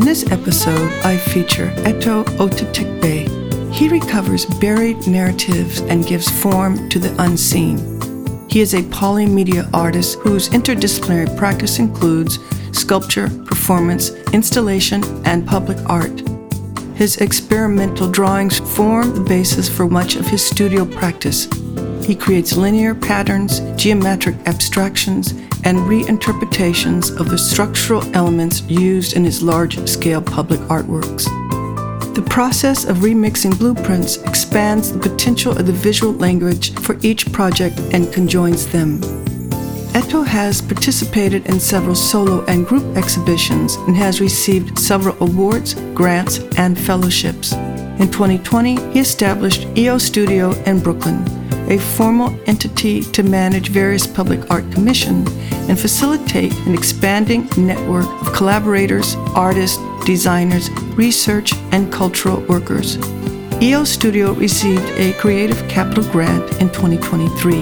In 0.00 0.06
this 0.06 0.32
episode, 0.32 0.90
I 1.04 1.18
feature 1.18 1.66
Eto 1.84 2.24
Otitigbe. 2.38 3.70
He 3.70 3.86
recovers 3.86 4.46
buried 4.46 5.06
narratives 5.06 5.80
and 5.80 6.06
gives 6.06 6.26
form 6.26 6.88
to 6.88 6.98
the 6.98 7.14
unseen. 7.22 7.76
He 8.48 8.62
is 8.62 8.72
a 8.72 8.82
polymedia 8.84 9.68
artist 9.74 10.18
whose 10.20 10.48
interdisciplinary 10.48 11.36
practice 11.36 11.78
includes 11.78 12.38
sculpture, 12.72 13.28
performance, 13.44 14.12
installation, 14.32 15.04
and 15.26 15.46
public 15.46 15.76
art. 15.86 16.22
His 16.94 17.18
experimental 17.18 18.10
drawings 18.10 18.58
form 18.58 19.14
the 19.14 19.20
basis 19.20 19.68
for 19.68 19.86
much 19.86 20.16
of 20.16 20.26
his 20.26 20.42
studio 20.42 20.86
practice. 20.86 21.46
He 22.06 22.14
creates 22.14 22.56
linear 22.56 22.94
patterns, 22.94 23.60
geometric 23.76 24.36
abstractions, 24.46 25.34
and 25.64 25.78
reinterpretations 25.78 27.18
of 27.18 27.28
the 27.28 27.38
structural 27.38 28.02
elements 28.14 28.62
used 28.62 29.16
in 29.16 29.24
his 29.24 29.42
large 29.42 29.88
scale 29.88 30.22
public 30.22 30.60
artworks. 30.68 31.24
The 32.14 32.22
process 32.22 32.84
of 32.84 32.98
remixing 32.98 33.58
blueprints 33.58 34.16
expands 34.22 34.92
the 34.92 34.98
potential 34.98 35.52
of 35.56 35.66
the 35.66 35.72
visual 35.72 36.12
language 36.12 36.74
for 36.80 36.96
each 37.02 37.32
project 37.32 37.78
and 37.92 38.12
conjoins 38.12 38.66
them. 38.66 39.00
Eto 39.92 40.24
has 40.24 40.62
participated 40.62 41.46
in 41.46 41.58
several 41.58 41.94
solo 41.94 42.44
and 42.46 42.66
group 42.66 42.96
exhibitions 42.96 43.74
and 43.74 43.96
has 43.96 44.20
received 44.20 44.78
several 44.78 45.16
awards, 45.20 45.74
grants, 45.94 46.38
and 46.58 46.78
fellowships. 46.78 47.52
In 47.52 48.10
2020, 48.10 48.92
he 48.92 49.00
established 49.00 49.66
EO 49.76 49.98
Studio 49.98 50.52
in 50.62 50.80
Brooklyn, 50.80 51.24
a 51.70 51.78
formal 51.78 52.38
entity 52.46 53.02
to 53.02 53.22
manage 53.22 53.68
various 53.68 54.06
public 54.06 54.50
art 54.50 54.70
commissions 54.72 55.30
and 55.68 55.78
facilitate 55.78 56.52
an 56.66 56.74
expanding 56.74 57.48
network 57.56 58.06
of 58.20 58.32
collaborators, 58.32 59.14
artists, 59.34 59.78
designers, 60.04 60.68
research, 60.96 61.52
and 61.72 61.92
cultural 61.92 62.40
workers. 62.42 62.98
EO 63.62 63.84
Studio 63.84 64.32
received 64.32 64.84
a 64.98 65.12
Creative 65.14 65.68
Capital 65.68 66.04
Grant 66.10 66.50
in 66.60 66.68
2023. 66.70 67.54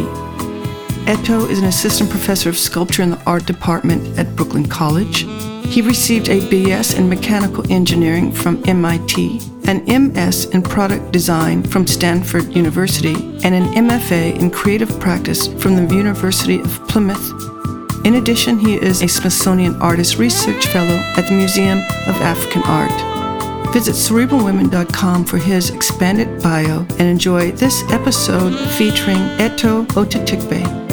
Eto 1.04 1.48
is 1.50 1.58
an 1.58 1.66
assistant 1.66 2.08
professor 2.08 2.48
of 2.48 2.58
sculpture 2.58 3.02
in 3.02 3.10
the 3.10 3.22
art 3.24 3.44
department 3.46 4.18
at 4.18 4.34
Brooklyn 4.36 4.66
College. 4.66 5.26
He 5.68 5.82
received 5.82 6.28
a 6.28 6.40
BS 6.40 6.98
in 6.98 7.08
mechanical 7.08 7.70
engineering 7.70 8.32
from 8.32 8.62
MIT, 8.66 9.40
an 9.64 9.84
MS 9.84 10.46
in 10.46 10.62
product 10.62 11.12
design 11.12 11.62
from 11.62 11.86
Stanford 11.86 12.56
University, 12.56 13.14
and 13.44 13.54
an 13.54 13.74
MFA 13.74 14.38
in 14.40 14.50
creative 14.50 14.98
practice 14.98 15.46
from 15.46 15.76
the 15.76 15.94
University 15.94 16.58
of 16.58 16.88
Plymouth. 16.88 17.32
In 18.06 18.14
addition, 18.14 18.58
he 18.58 18.76
is 18.76 19.02
a 19.02 19.08
Smithsonian 19.08 19.74
Artist 19.82 20.16
Research 20.16 20.66
Fellow 20.68 20.96
at 21.16 21.28
the 21.28 21.34
Museum 21.34 21.78
of 21.78 22.16
African 22.22 22.62
Art. 22.62 23.72
Visit 23.74 23.92
cerebralwomen.com 23.92 25.26
for 25.26 25.36
his 25.36 25.68
expanded 25.68 26.42
bio 26.42 26.86
and 26.98 27.02
enjoy 27.02 27.52
this 27.52 27.82
episode 27.92 28.56
featuring 28.70 29.18
Eto 29.38 29.84
Otitigbe. 29.88 30.87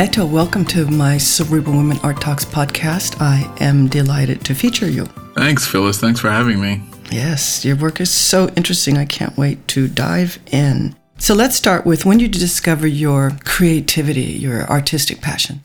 Eto, 0.00 0.26
welcome 0.26 0.64
to 0.64 0.86
my 0.86 1.18
Cerebral 1.18 1.76
Women 1.76 1.98
Art 2.02 2.22
Talks 2.22 2.46
podcast. 2.46 3.20
I 3.20 3.54
am 3.62 3.86
delighted 3.86 4.42
to 4.46 4.54
feature 4.54 4.88
you. 4.88 5.04
Thanks, 5.34 5.66
Phyllis. 5.66 5.98
Thanks 5.98 6.18
for 6.18 6.30
having 6.30 6.58
me. 6.58 6.82
Yes, 7.10 7.66
your 7.66 7.76
work 7.76 8.00
is 8.00 8.10
so 8.10 8.48
interesting. 8.56 8.96
I 8.96 9.04
can't 9.04 9.36
wait 9.36 9.68
to 9.68 9.88
dive 9.88 10.38
in. 10.50 10.96
So 11.18 11.34
let's 11.34 11.54
start 11.54 11.84
with 11.84 12.06
when 12.06 12.16
did 12.16 12.34
you 12.34 12.40
discover 12.40 12.86
your 12.86 13.32
creativity, 13.44 14.22
your 14.22 14.62
artistic 14.70 15.20
passion? 15.20 15.64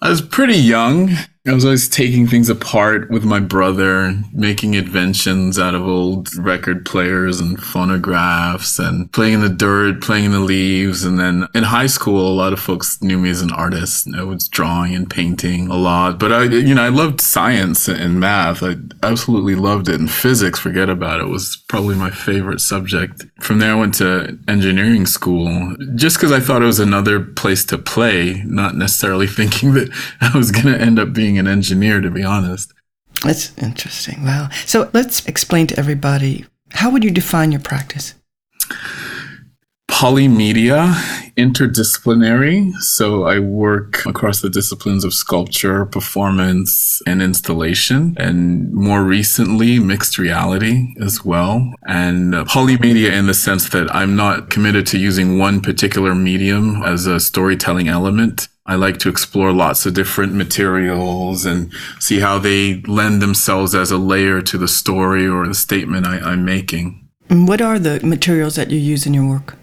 I 0.00 0.08
was 0.08 0.22
pretty 0.22 0.56
young. 0.56 1.10
I 1.48 1.54
was 1.54 1.64
always 1.64 1.88
taking 1.88 2.26
things 2.26 2.48
apart 2.48 3.08
with 3.08 3.24
my 3.24 3.38
brother, 3.38 4.12
making 4.32 4.74
inventions 4.74 5.60
out 5.60 5.76
of 5.76 5.86
old 5.86 6.34
record 6.36 6.84
players 6.84 7.38
and 7.38 7.62
phonographs 7.62 8.80
and 8.80 9.12
playing 9.12 9.34
in 9.34 9.40
the 9.42 9.48
dirt, 9.48 10.02
playing 10.02 10.24
in 10.24 10.32
the 10.32 10.40
leaves. 10.40 11.04
And 11.04 11.20
then 11.20 11.46
in 11.54 11.62
high 11.62 11.86
school, 11.86 12.26
a 12.26 12.34
lot 12.34 12.52
of 12.52 12.58
folks 12.58 13.00
knew 13.00 13.18
me 13.18 13.30
as 13.30 13.42
an 13.42 13.52
artist. 13.52 14.08
I 14.16 14.24
was 14.24 14.48
drawing 14.48 14.92
and 14.96 15.08
painting 15.08 15.68
a 15.68 15.76
lot, 15.76 16.18
but 16.18 16.32
I, 16.32 16.44
you 16.44 16.74
know, 16.74 16.82
I 16.82 16.88
loved 16.88 17.20
science 17.20 17.86
and 17.86 18.18
math. 18.18 18.64
I 18.64 18.74
absolutely 19.04 19.54
loved 19.54 19.88
it. 19.88 20.00
And 20.00 20.10
physics, 20.10 20.58
forget 20.58 20.88
about 20.88 21.20
it, 21.20 21.28
was 21.28 21.56
probably 21.68 21.94
my 21.94 22.10
favorite 22.10 22.60
subject. 22.60 23.24
From 23.38 23.60
there, 23.60 23.70
I 23.70 23.78
went 23.78 23.94
to 23.94 24.36
engineering 24.48 25.06
school 25.06 25.76
just 25.94 26.16
because 26.16 26.32
I 26.32 26.40
thought 26.40 26.62
it 26.62 26.66
was 26.66 26.80
another 26.80 27.20
place 27.20 27.64
to 27.66 27.78
play, 27.78 28.42
not 28.44 28.74
necessarily 28.74 29.26
thinking 29.28 29.74
that 29.74 29.90
I 30.20 30.36
was 30.36 30.50
going 30.50 30.66
to 30.66 30.80
end 30.80 30.98
up 30.98 31.12
being 31.12 31.35
being 31.36 31.46
an 31.46 31.52
engineer, 31.52 32.00
to 32.00 32.10
be 32.10 32.24
honest. 32.24 32.72
That's 33.22 33.56
interesting. 33.58 34.24
Wow. 34.24 34.48
So 34.66 34.90
let's 34.92 35.26
explain 35.26 35.66
to 35.68 35.78
everybody 35.78 36.44
how 36.72 36.90
would 36.90 37.04
you 37.04 37.10
define 37.10 37.52
your 37.52 37.60
practice? 37.60 38.14
Polymedia, 39.88 40.92
interdisciplinary. 41.36 42.74
So 42.80 43.24
I 43.24 43.38
work 43.38 44.04
across 44.04 44.42
the 44.42 44.50
disciplines 44.50 45.04
of 45.04 45.14
sculpture, 45.14 45.86
performance, 45.86 47.00
and 47.06 47.22
installation, 47.22 48.14
and 48.18 48.70
more 48.74 49.02
recently, 49.02 49.78
mixed 49.78 50.18
reality 50.18 50.94
as 51.00 51.24
well. 51.24 51.72
And 51.86 52.34
uh, 52.34 52.44
polymedia 52.44 53.12
in 53.12 53.26
the 53.26 53.34
sense 53.34 53.70
that 53.70 53.94
I'm 53.94 54.16
not 54.16 54.50
committed 54.50 54.86
to 54.88 54.98
using 54.98 55.38
one 55.38 55.60
particular 55.60 56.14
medium 56.14 56.82
as 56.82 57.06
a 57.06 57.18
storytelling 57.18 57.88
element. 57.88 58.48
I 58.66 58.74
like 58.74 58.98
to 58.98 59.08
explore 59.08 59.52
lots 59.52 59.86
of 59.86 59.94
different 59.94 60.34
materials 60.34 61.46
and 61.46 61.72
see 62.00 62.20
how 62.20 62.38
they 62.38 62.80
lend 62.82 63.22
themselves 63.22 63.74
as 63.74 63.90
a 63.90 63.98
layer 63.98 64.42
to 64.42 64.58
the 64.58 64.68
story 64.68 65.26
or 65.26 65.46
the 65.46 65.54
statement 65.54 66.06
I, 66.06 66.32
am 66.32 66.44
making. 66.44 67.08
And 67.28 67.46
what 67.46 67.60
are 67.60 67.78
the 67.78 68.04
materials 68.04 68.56
that 68.56 68.70
you 68.70 68.78
use 68.78 69.06
in 69.06 69.14
your 69.14 69.28
work? 69.28 69.56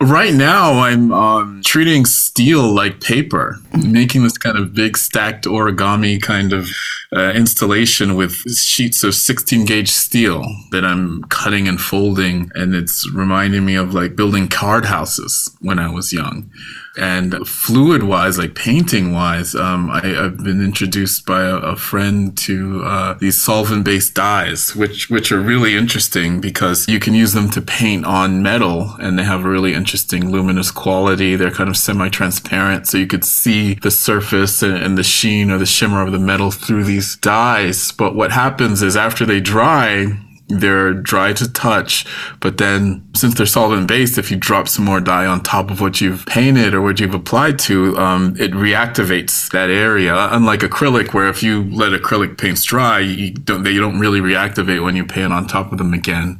Right 0.00 0.34
now, 0.34 0.80
I'm 0.80 1.12
um, 1.12 1.62
treating 1.64 2.04
steel 2.04 2.62
like 2.62 3.00
paper, 3.00 3.56
making 3.72 4.24
this 4.24 4.36
kind 4.36 4.58
of 4.58 4.74
big 4.74 4.98
stacked 4.98 5.44
origami 5.44 6.20
kind 6.20 6.52
of 6.52 6.68
uh, 7.14 7.30
installation 7.30 8.16
with 8.16 8.32
sheets 8.54 9.04
of 9.04 9.14
16 9.14 9.64
gauge 9.64 9.90
steel 9.90 10.44
that 10.72 10.84
I'm 10.84 11.22
cutting 11.24 11.68
and 11.68 11.80
folding. 11.80 12.50
And 12.54 12.74
it's 12.74 13.08
reminding 13.12 13.64
me 13.64 13.76
of 13.76 13.94
like 13.94 14.16
building 14.16 14.48
card 14.48 14.84
houses 14.84 15.56
when 15.60 15.78
I 15.78 15.90
was 15.90 16.12
young. 16.12 16.50
And 16.96 17.46
fluid 17.46 18.04
wise, 18.04 18.38
like 18.38 18.54
painting 18.54 19.12
wise, 19.12 19.54
um, 19.54 19.90
I, 19.90 20.06
have 20.06 20.44
been 20.44 20.62
introduced 20.62 21.26
by 21.26 21.42
a, 21.42 21.56
a 21.56 21.76
friend 21.76 22.36
to 22.38 22.84
uh, 22.84 23.14
these 23.14 23.36
solvent 23.36 23.84
based 23.84 24.14
dyes, 24.14 24.76
which 24.76 25.10
which 25.10 25.32
are 25.32 25.40
really 25.40 25.76
interesting 25.76 26.40
because 26.40 26.88
you 26.88 27.00
can 27.00 27.14
use 27.14 27.32
them 27.32 27.50
to 27.50 27.60
paint 27.60 28.04
on 28.04 28.42
metal, 28.42 28.94
and 29.00 29.18
they 29.18 29.24
have 29.24 29.44
a 29.44 29.48
really 29.48 29.74
interesting 29.74 30.30
luminous 30.30 30.70
quality. 30.70 31.34
They're 31.34 31.50
kind 31.50 31.68
of 31.68 31.76
semi 31.76 32.08
transparent, 32.10 32.86
so 32.86 32.98
you 32.98 33.08
could 33.08 33.24
see 33.24 33.74
the 33.74 33.90
surface 33.90 34.62
and, 34.62 34.76
and 34.76 34.96
the 34.96 35.02
sheen 35.02 35.50
or 35.50 35.58
the 35.58 35.66
shimmer 35.66 36.00
of 36.00 36.12
the 36.12 36.18
metal 36.20 36.52
through 36.52 36.84
these 36.84 37.16
dyes. 37.16 37.90
But 37.90 38.14
what 38.14 38.30
happens 38.30 38.82
is 38.82 38.96
after 38.96 39.26
they 39.26 39.40
dry, 39.40 40.16
they're 40.60 40.92
dry 40.94 41.32
to 41.34 41.50
touch, 41.52 42.06
but 42.40 42.58
then 42.58 43.06
since 43.14 43.34
they're 43.34 43.46
solvent 43.46 43.88
based, 43.88 44.18
if 44.18 44.30
you 44.30 44.36
drop 44.36 44.68
some 44.68 44.84
more 44.84 45.00
dye 45.00 45.26
on 45.26 45.42
top 45.42 45.70
of 45.70 45.80
what 45.80 46.00
you've 46.00 46.26
painted 46.26 46.74
or 46.74 46.82
what 46.82 47.00
you've 47.00 47.14
applied 47.14 47.58
to, 47.60 47.96
um, 47.98 48.34
it 48.38 48.52
reactivates 48.52 49.50
that 49.50 49.70
area. 49.70 50.14
Unlike 50.30 50.60
acrylic, 50.60 51.14
where 51.14 51.28
if 51.28 51.42
you 51.42 51.64
let 51.64 51.92
acrylic 51.92 52.38
paints 52.38 52.64
dry, 52.64 53.00
you 53.00 53.32
don't 53.32 53.62
they 53.62 53.74
don't 53.74 53.98
really 53.98 54.20
reactivate 54.20 54.82
when 54.82 54.96
you 54.96 55.04
paint 55.04 55.32
on 55.32 55.46
top 55.46 55.72
of 55.72 55.78
them 55.78 55.92
again, 55.92 56.38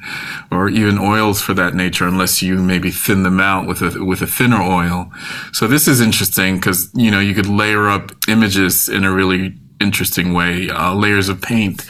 or 0.50 0.68
even 0.68 0.98
oils 0.98 1.40
for 1.40 1.54
that 1.54 1.74
nature, 1.74 2.06
unless 2.06 2.42
you 2.42 2.56
maybe 2.56 2.90
thin 2.90 3.22
them 3.22 3.40
out 3.40 3.66
with 3.66 3.82
a 3.82 4.04
with 4.04 4.22
a 4.22 4.26
thinner 4.26 4.60
oil. 4.60 5.10
So 5.52 5.66
this 5.66 5.88
is 5.88 6.00
interesting 6.00 6.56
because 6.56 6.90
you 6.94 7.10
know 7.10 7.20
you 7.20 7.34
could 7.34 7.46
layer 7.46 7.88
up 7.88 8.12
images 8.28 8.88
in 8.88 9.04
a 9.04 9.12
really 9.12 9.54
interesting 9.80 10.32
way, 10.32 10.70
uh, 10.70 10.94
layers 10.94 11.28
of 11.28 11.40
paint 11.40 11.84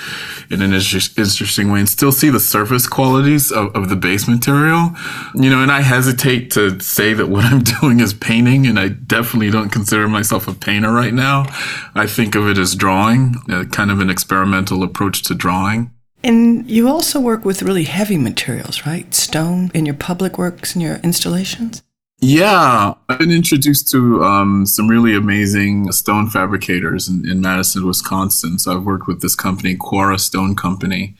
in 0.50 0.62
an 0.62 0.72
inter- 0.72 0.98
interesting 1.16 1.70
way, 1.70 1.80
and 1.80 1.88
still 1.88 2.12
see 2.12 2.30
the 2.30 2.40
surface 2.40 2.86
qualities 2.86 3.50
of, 3.50 3.74
of 3.74 3.88
the 3.88 3.96
base 3.96 4.28
material. 4.28 4.90
You 5.34 5.50
know, 5.50 5.62
and 5.62 5.70
I 5.70 5.80
hesitate 5.80 6.50
to 6.52 6.80
say 6.80 7.14
that 7.14 7.28
what 7.28 7.44
I'm 7.50 7.62
doing 7.62 8.00
is 8.00 8.14
painting, 8.14 8.66
and 8.66 8.78
I 8.78 8.88
definitely 8.88 9.50
don't 9.50 9.70
consider 9.70 10.08
myself 10.08 10.48
a 10.48 10.54
painter 10.54 10.92
right 10.92 11.14
now. 11.14 11.46
I 11.94 12.06
think 12.06 12.34
of 12.34 12.48
it 12.48 12.58
as 12.58 12.74
drawing, 12.74 13.36
uh, 13.50 13.64
kind 13.64 13.90
of 13.90 14.00
an 14.00 14.10
experimental 14.10 14.82
approach 14.82 15.22
to 15.24 15.34
drawing. 15.34 15.90
And 16.24 16.68
you 16.70 16.88
also 16.88 17.20
work 17.20 17.44
with 17.44 17.62
really 17.62 17.84
heavy 17.84 18.16
materials, 18.16 18.86
right? 18.86 19.14
Stone 19.14 19.70
in 19.74 19.84
your 19.84 19.94
public 19.94 20.38
works 20.38 20.74
and 20.74 20.82
your 20.82 20.96
installations? 20.96 21.82
Yeah, 22.20 22.94
I've 23.08 23.18
been 23.18 23.30
introduced 23.30 23.90
to 23.90 24.24
um, 24.24 24.64
some 24.66 24.88
really 24.88 25.14
amazing 25.14 25.92
stone 25.92 26.30
fabricators 26.30 27.08
in, 27.08 27.28
in, 27.28 27.40
Madison, 27.40 27.86
Wisconsin. 27.86 28.58
So 28.58 28.74
I've 28.74 28.84
worked 28.84 29.06
with 29.06 29.20
this 29.20 29.34
company, 29.34 29.76
Quarra 29.76 30.18
Stone 30.18 30.56
Company. 30.56 31.16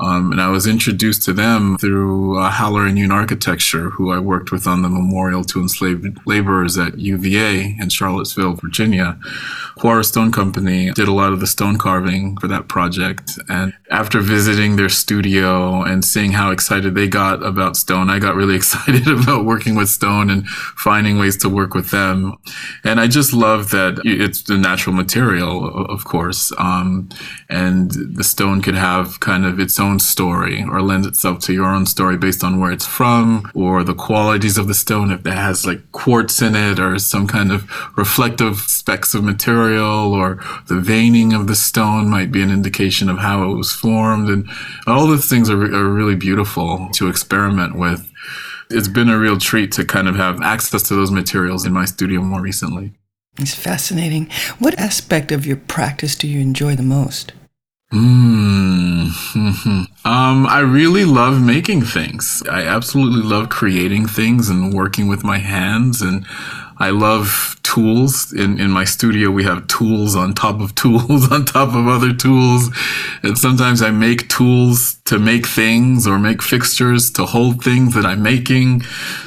Um, 0.00 0.32
and 0.32 0.40
I 0.40 0.48
was 0.48 0.66
introduced 0.66 1.22
to 1.24 1.32
them 1.32 1.76
through 1.78 2.38
uh, 2.38 2.50
Höweler 2.50 2.88
and 2.88 2.96
Yoon 2.96 3.12
Architecture, 3.12 3.90
who 3.90 4.10
I 4.10 4.18
worked 4.18 4.50
with 4.50 4.66
on 4.66 4.82
the 4.82 4.88
memorial 4.88 5.44
to 5.44 5.60
enslaved 5.60 6.18
laborers 6.26 6.78
at 6.78 6.98
UVA 6.98 7.76
in 7.78 7.88
Charlottesville, 7.90 8.54
Virginia. 8.54 9.18
Quarra 9.76 10.04
Stone 10.04 10.32
Company 10.32 10.90
did 10.92 11.08
a 11.08 11.12
lot 11.12 11.32
of 11.32 11.40
the 11.40 11.46
stone 11.46 11.78
carving 11.78 12.36
for 12.38 12.48
that 12.48 12.68
project. 12.68 13.38
And 13.48 13.72
after 13.90 14.20
visiting 14.20 14.76
their 14.76 14.88
studio 14.88 15.82
and 15.82 16.04
seeing 16.04 16.32
how 16.32 16.50
excited 16.50 16.94
they 16.94 17.08
got 17.08 17.42
about 17.42 17.76
stone, 17.76 18.10
I 18.10 18.18
got 18.18 18.34
really 18.34 18.56
excited 18.60 19.08
about 19.08 19.44
working 19.44 19.74
with 19.74 19.88
stone 19.88 20.30
and 20.30 20.46
finding 20.48 21.18
ways 21.18 21.36
to 21.38 21.48
work 21.48 21.74
with 21.74 21.90
them. 21.90 22.36
And 22.84 23.00
I 23.00 23.06
just 23.06 23.32
love 23.32 23.70
that 23.70 24.00
it's 24.04 24.42
the 24.42 24.56
natural 24.58 24.94
material, 24.94 25.86
of 25.86 26.04
course. 26.04 26.52
Um, 26.58 27.08
and 27.48 27.90
the 27.90 28.24
stone 28.24 28.62
could 28.62 28.76
have 28.76 29.20
kind 29.20 29.44
of 29.44 29.58
its 29.58 29.80
own 29.80 29.89
story 29.98 30.62
or 30.62 30.80
lends 30.82 31.06
itself 31.06 31.40
to 31.40 31.52
your 31.52 31.66
own 31.66 31.86
story 31.86 32.16
based 32.16 32.44
on 32.44 32.60
where 32.60 32.72
it's 32.72 32.86
from 32.86 33.50
or 33.54 33.82
the 33.82 33.94
qualities 33.94 34.56
of 34.56 34.68
the 34.68 34.74
stone. 34.74 35.10
If 35.10 35.26
it 35.26 35.32
has 35.32 35.66
like 35.66 35.90
quartz 35.92 36.40
in 36.40 36.54
it 36.54 36.78
or 36.78 36.98
some 36.98 37.26
kind 37.26 37.50
of 37.50 37.68
reflective 37.96 38.58
specks 38.58 39.14
of 39.14 39.24
material 39.24 39.40
material 39.40 40.12
or 40.14 40.38
the 40.66 40.80
veining 40.80 41.32
of 41.32 41.46
the 41.46 41.54
stone 41.54 42.08
might 42.08 42.30
be 42.30 42.42
an 42.42 42.50
indication 42.50 43.08
of 43.08 43.18
how 43.18 43.50
it 43.50 43.54
was 43.54 43.72
formed. 43.72 44.28
And 44.28 44.48
all 44.86 45.06
those 45.06 45.26
things 45.26 45.48
are, 45.48 45.62
are 45.62 45.88
really 45.88 46.16
beautiful 46.16 46.88
to 46.94 47.08
experiment 47.08 47.76
with. 47.76 48.10
It's 48.70 48.88
been 48.88 49.08
a 49.08 49.18
real 49.18 49.38
treat 49.38 49.72
to 49.72 49.84
kind 49.84 50.08
of 50.08 50.16
have 50.16 50.40
access 50.42 50.82
to 50.84 50.94
those 50.94 51.10
materials 51.10 51.64
in 51.64 51.72
my 51.72 51.84
studio 51.84 52.20
more 52.20 52.40
recently. 52.40 52.92
It's 53.38 53.54
fascinating. 53.54 54.30
What 54.58 54.78
aspect 54.78 55.32
of 55.32 55.46
your 55.46 55.56
practice 55.56 56.14
do 56.14 56.28
you 56.28 56.40
enjoy 56.40 56.76
the 56.76 56.82
most? 56.82 57.32
Mm. 57.92 59.10
um, 60.04 60.46
I 60.46 60.60
really 60.60 61.04
love 61.04 61.42
making 61.42 61.82
things. 61.82 62.42
I 62.48 62.62
absolutely 62.62 63.22
love 63.22 63.48
creating 63.48 64.06
things 64.06 64.48
and 64.48 64.72
working 64.72 65.08
with 65.08 65.24
my 65.24 65.38
hands. 65.38 66.00
And 66.00 66.24
I 66.78 66.90
love 66.90 67.56
tools. 67.70 68.32
In, 68.32 68.60
in 68.60 68.70
my 68.70 68.84
studio, 68.84 69.30
we 69.30 69.44
have 69.44 69.66
tools 69.68 70.16
on 70.16 70.34
top 70.34 70.60
of 70.60 70.74
tools 70.74 71.30
on 71.32 71.44
top 71.44 71.68
of 71.68 71.86
other 71.86 72.12
tools. 72.12 72.68
And 73.22 73.38
sometimes 73.38 73.80
I 73.80 73.90
make 73.90 74.28
tools 74.28 74.96
to 75.04 75.18
make 75.18 75.46
things 75.46 76.06
or 76.06 76.18
make 76.18 76.42
fixtures 76.42 77.10
to 77.12 77.26
hold 77.26 77.64
things 77.64 77.94
that 77.94 78.04
I'm 78.04 78.22
making. 78.22 78.82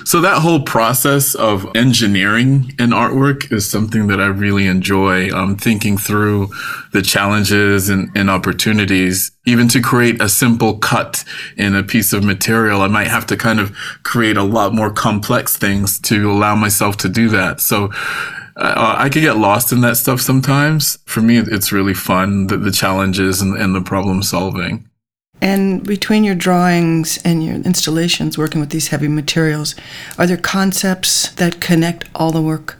So 0.06 0.22
that 0.22 0.42
whole 0.42 0.62
process 0.62 1.36
of 1.36 1.66
engineering 1.76 2.74
an 2.80 2.92
artwork 2.92 3.52
is 3.52 3.70
something 3.70 4.08
that 4.08 4.20
I 4.20 4.28
really 4.28 4.68
enjoy. 4.68 5.30
Um, 5.34 5.58
thinking 5.64 5.98
through 5.98 6.50
the 6.92 7.02
challenges 7.02 7.90
and, 7.90 8.12
and 8.16 8.30
opportunities. 8.30 9.32
Even 9.46 9.68
to 9.70 9.82
create 9.82 10.22
a 10.22 10.30
simple 10.30 10.78
cut 10.78 11.24
in 11.58 11.76
a 11.76 11.84
piece 11.84 12.14
of 12.14 12.24
material, 12.24 12.82
I 12.82 12.88
might 12.88 13.08
have 13.08 13.26
to 13.28 13.38
kind 13.38 13.60
of 13.60 13.76
create 14.04 14.38
a 14.38 14.44
lot 14.44 14.74
more 14.74 14.92
complex 14.92 15.58
things 15.58 16.00
to 16.02 16.32
allow 16.32 16.56
myself 16.56 16.98
to 16.98 17.10
do 17.10 17.30
that. 17.30 17.60
So 17.60 17.92
I 18.56 19.10
could 19.10 19.22
get 19.22 19.38
lost 19.38 19.72
in 19.72 19.82
that 19.82 19.98
stuff 19.98 20.22
sometimes. 20.22 20.98
For 21.06 21.22
me, 21.22 21.38
it's 21.38 21.72
really 21.72 21.94
fun, 21.94 22.48
the, 22.48 22.58
the 22.58 22.72
challenges 22.72 23.42
and, 23.42 23.58
and 23.58 23.74
the 23.74 23.82
problem 23.82 24.22
solving. 24.22 24.88
And 25.42 25.84
between 25.84 26.24
your 26.24 26.36
drawings 26.36 27.20
and 27.26 27.44
your 27.44 27.56
installations 27.56 28.38
working 28.38 28.62
with 28.62 28.70
these 28.70 28.90
heavy 28.90 29.08
materials, 29.08 29.76
are 30.18 30.28
there 30.28 30.38
concepts 30.38 31.32
that 31.34 31.60
connect 31.60 32.06
all 32.16 32.32
the 32.32 32.42
work? 32.42 32.78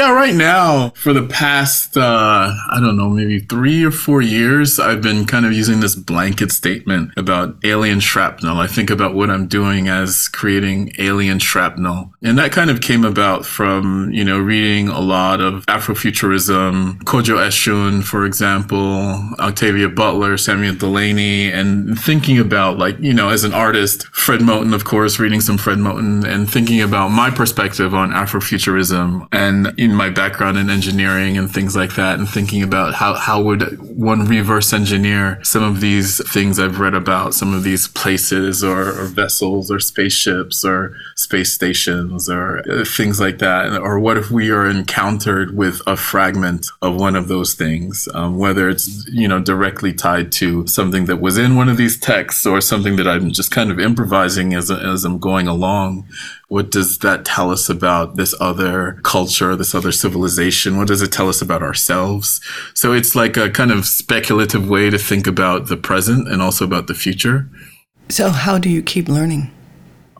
Yeah, 0.00 0.12
right 0.12 0.34
now, 0.34 0.94
for 0.96 1.12
the 1.12 1.26
past, 1.26 1.94
uh, 1.94 2.54
I 2.70 2.80
don't 2.80 2.96
know, 2.96 3.10
maybe 3.10 3.40
three 3.40 3.84
or 3.84 3.90
four 3.90 4.22
years, 4.22 4.80
I've 4.80 5.02
been 5.02 5.26
kind 5.26 5.44
of 5.44 5.52
using 5.52 5.80
this 5.80 5.94
blanket 5.94 6.52
statement 6.52 7.12
about 7.18 7.56
alien 7.64 8.00
shrapnel. 8.00 8.60
I 8.60 8.66
think 8.66 8.88
about 8.88 9.14
what 9.14 9.28
I'm 9.28 9.46
doing 9.46 9.88
as 9.88 10.26
creating 10.28 10.92
alien 10.98 11.38
shrapnel. 11.38 12.14
And 12.22 12.38
that 12.38 12.50
kind 12.50 12.70
of 12.70 12.80
came 12.80 13.04
about 13.04 13.44
from, 13.44 14.10
you 14.10 14.24
know, 14.24 14.38
reading 14.38 14.88
a 14.88 15.00
lot 15.00 15.42
of 15.42 15.66
Afrofuturism, 15.66 17.02
Kodwo 17.02 17.36
Eshun, 17.36 18.02
for 18.02 18.24
example, 18.24 19.22
Octavia 19.38 19.90
Butler, 19.90 20.38
Samuel 20.38 20.76
Delany, 20.76 21.52
and 21.52 22.00
thinking 22.00 22.38
about, 22.38 22.78
like, 22.78 22.98
you 23.00 23.12
know, 23.12 23.28
as 23.28 23.44
an 23.44 23.52
artist, 23.52 24.06
Fred 24.06 24.40
Moten, 24.40 24.72
of 24.72 24.86
course, 24.86 25.18
reading 25.18 25.42
some 25.42 25.58
Fred 25.58 25.76
Moten 25.76 26.24
and 26.24 26.50
thinking 26.50 26.80
about 26.80 27.08
my 27.08 27.28
perspective 27.28 27.94
on 27.94 28.12
Afrofuturism 28.12 29.28
and 29.30 29.74
in 29.78 29.89
my 29.94 30.10
background 30.10 30.58
in 30.58 30.70
engineering 30.70 31.36
and 31.38 31.50
things 31.50 31.76
like 31.76 31.94
that 31.96 32.18
and 32.18 32.28
thinking 32.28 32.62
about 32.62 32.94
how, 32.94 33.14
how 33.14 33.42
would 33.42 33.78
one 33.96 34.24
reverse 34.26 34.72
engineer 34.72 35.38
some 35.42 35.62
of 35.62 35.80
these 35.80 36.20
things 36.32 36.58
I've 36.58 36.80
read 36.80 36.94
about, 36.94 37.34
some 37.34 37.54
of 37.54 37.62
these 37.62 37.88
places 37.88 38.62
or, 38.64 38.88
or 38.88 39.04
vessels 39.06 39.70
or 39.70 39.80
spaceships 39.80 40.64
or 40.64 40.96
space 41.16 41.52
stations 41.52 42.28
or 42.28 42.58
uh, 42.70 42.84
things 42.84 43.20
like 43.20 43.38
that. 43.38 43.76
Or 43.80 43.98
what 43.98 44.16
if 44.16 44.30
we 44.30 44.50
are 44.50 44.66
encountered 44.66 45.56
with 45.56 45.80
a 45.86 45.96
fragment 45.96 46.66
of 46.82 46.96
one 46.96 47.16
of 47.16 47.28
those 47.28 47.54
things, 47.54 48.08
um, 48.14 48.38
whether 48.38 48.68
it's, 48.68 49.06
you 49.08 49.28
know, 49.28 49.40
directly 49.40 49.92
tied 49.92 50.32
to 50.32 50.66
something 50.66 51.06
that 51.06 51.20
was 51.20 51.38
in 51.38 51.56
one 51.56 51.68
of 51.68 51.76
these 51.76 51.98
texts 51.98 52.46
or 52.46 52.60
something 52.60 52.96
that 52.96 53.08
I'm 53.08 53.30
just 53.30 53.50
kind 53.50 53.70
of 53.70 53.78
improvising 53.78 54.54
as, 54.54 54.70
as 54.70 55.04
I'm 55.04 55.18
going 55.18 55.46
along 55.46 56.06
what 56.50 56.72
does 56.72 56.98
that 56.98 57.24
tell 57.24 57.52
us 57.52 57.68
about 57.68 58.16
this 58.16 58.34
other 58.40 58.98
culture, 59.04 59.54
this 59.54 59.72
other 59.72 59.92
civilization? 59.92 60.76
What 60.76 60.88
does 60.88 61.00
it 61.00 61.12
tell 61.12 61.28
us 61.28 61.40
about 61.40 61.62
ourselves? 61.62 62.40
So 62.74 62.92
it's 62.92 63.14
like 63.14 63.36
a 63.36 63.50
kind 63.50 63.70
of 63.70 63.86
speculative 63.86 64.68
way 64.68 64.90
to 64.90 64.98
think 64.98 65.28
about 65.28 65.68
the 65.68 65.76
present 65.76 66.26
and 66.26 66.42
also 66.42 66.64
about 66.64 66.88
the 66.88 66.94
future. 66.94 67.48
So, 68.08 68.30
how 68.30 68.58
do 68.58 68.68
you 68.68 68.82
keep 68.82 69.08
learning? 69.08 69.52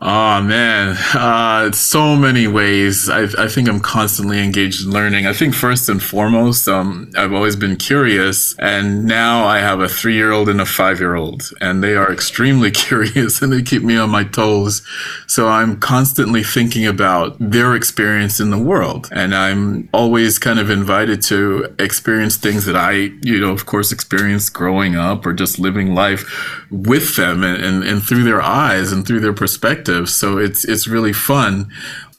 Oh 0.03 0.41
man, 0.41 0.97
uh, 1.13 1.71
so 1.73 2.15
many 2.15 2.47
ways. 2.47 3.07
I, 3.07 3.25
I 3.37 3.47
think 3.47 3.69
I'm 3.69 3.79
constantly 3.79 4.43
engaged 4.43 4.83
in 4.83 4.91
learning. 4.91 5.27
I 5.27 5.33
think 5.33 5.53
first 5.53 5.89
and 5.89 6.01
foremost, 6.01 6.67
um, 6.67 7.11
I've 7.15 7.33
always 7.33 7.55
been 7.55 7.75
curious, 7.75 8.55
and 8.57 9.05
now 9.05 9.45
I 9.45 9.59
have 9.59 9.79
a 9.79 9.87
three-year-old 9.87 10.49
and 10.49 10.59
a 10.59 10.65
five-year-old, 10.65 11.51
and 11.61 11.83
they 11.83 11.93
are 11.93 12.11
extremely 12.11 12.71
curious, 12.87 13.43
and 13.43 13.53
they 13.53 13.61
keep 13.61 13.83
me 13.83 13.95
on 13.95 14.09
my 14.09 14.23
toes. 14.23 14.81
So 15.27 15.49
I'm 15.49 15.79
constantly 15.79 16.41
thinking 16.41 16.87
about 16.87 17.35
their 17.39 17.75
experience 17.75 18.39
in 18.39 18.49
the 18.49 18.57
world, 18.57 19.07
and 19.11 19.35
I'm 19.35 19.87
always 19.93 20.39
kind 20.39 20.57
of 20.57 20.71
invited 20.71 21.21
to 21.25 21.75
experience 21.77 22.37
things 22.37 22.65
that 22.65 22.75
I, 22.75 23.11
you 23.21 23.39
know, 23.39 23.51
of 23.51 23.67
course, 23.67 23.91
experienced 23.91 24.51
growing 24.51 24.95
up 24.95 25.27
or 25.27 25.33
just 25.33 25.59
living 25.59 25.93
life 25.93 26.25
with 26.71 27.17
them 27.17 27.43
and, 27.43 27.63
and, 27.63 27.83
and 27.83 28.01
through 28.01 28.23
their 28.23 28.41
eyes 28.41 28.91
and 28.91 29.05
through 29.05 29.19
their 29.19 29.33
perspective. 29.33 29.90
So 30.05 30.37
it's 30.37 30.65
it's 30.65 30.87
really 30.87 31.13
fun. 31.13 31.69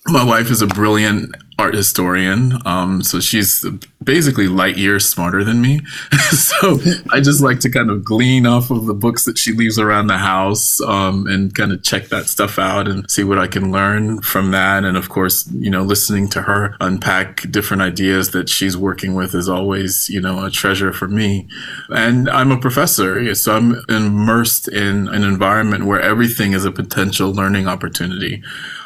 My 0.06 0.24
wife 0.24 0.50
is 0.50 0.62
a 0.62 0.66
brilliant 0.66 1.34
art 1.62 1.74
historian. 1.74 2.58
Um, 2.66 3.04
so 3.04 3.20
she's 3.20 3.64
basically 4.02 4.48
light 4.48 4.76
years 4.76 5.08
smarter 5.08 5.44
than 5.44 5.60
me. 5.60 5.80
so 6.30 6.80
I 7.12 7.20
just 7.20 7.40
like 7.40 7.60
to 7.60 7.70
kind 7.70 7.88
of 7.88 8.04
glean 8.04 8.46
off 8.46 8.72
of 8.72 8.86
the 8.86 8.94
books 8.94 9.26
that 9.26 9.38
she 9.38 9.52
leaves 9.52 9.78
around 9.78 10.08
the 10.08 10.18
house 10.18 10.80
um, 10.80 11.28
and 11.28 11.54
kind 11.54 11.70
of 11.70 11.84
check 11.84 12.08
that 12.08 12.26
stuff 12.26 12.58
out 12.58 12.88
and 12.88 13.08
see 13.08 13.22
what 13.22 13.38
I 13.38 13.46
can 13.46 13.70
learn 13.70 14.22
from 14.22 14.50
that. 14.50 14.82
And 14.82 14.96
of 14.96 15.08
course, 15.08 15.48
you 15.52 15.70
know, 15.70 15.82
listening 15.82 16.26
to 16.30 16.42
her 16.42 16.74
unpack 16.80 17.48
different 17.52 17.82
ideas 17.82 18.32
that 18.32 18.48
she's 18.48 18.76
working 18.76 19.14
with 19.14 19.32
is 19.32 19.48
always, 19.48 20.08
you 20.08 20.20
know, 20.20 20.44
a 20.44 20.50
treasure 20.50 20.92
for 20.92 21.06
me. 21.06 21.46
And 21.90 22.28
I'm 22.28 22.50
a 22.50 22.58
professor, 22.58 23.32
so 23.36 23.56
I'm 23.56 23.76
immersed 23.88 24.66
in 24.66 25.06
an 25.06 25.22
environment 25.22 25.84
where 25.84 26.00
everything 26.00 26.54
is 26.54 26.64
a 26.64 26.72
potential 26.72 27.30
learning 27.32 27.68
opportunity. 27.68 28.42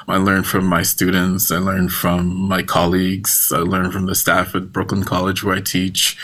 I 0.09 0.19
learn 0.19 0.45
from 0.45 0.67
my 0.67 0.83
students. 0.83 1.51
I 1.51 1.59
learn 1.59 1.89
from 1.89 2.27
my 2.49 2.63
colleagues. 2.63 3.51
I 3.55 3.59
learn 3.59 3.91
from 3.91 4.07
the 4.07 4.15
staff 4.15 4.55
at 4.55 4.73
Brooklyn 4.73 5.05
College 5.05 5.43
where 5.43 5.57
I 5.57 5.61
teach. 5.61 6.17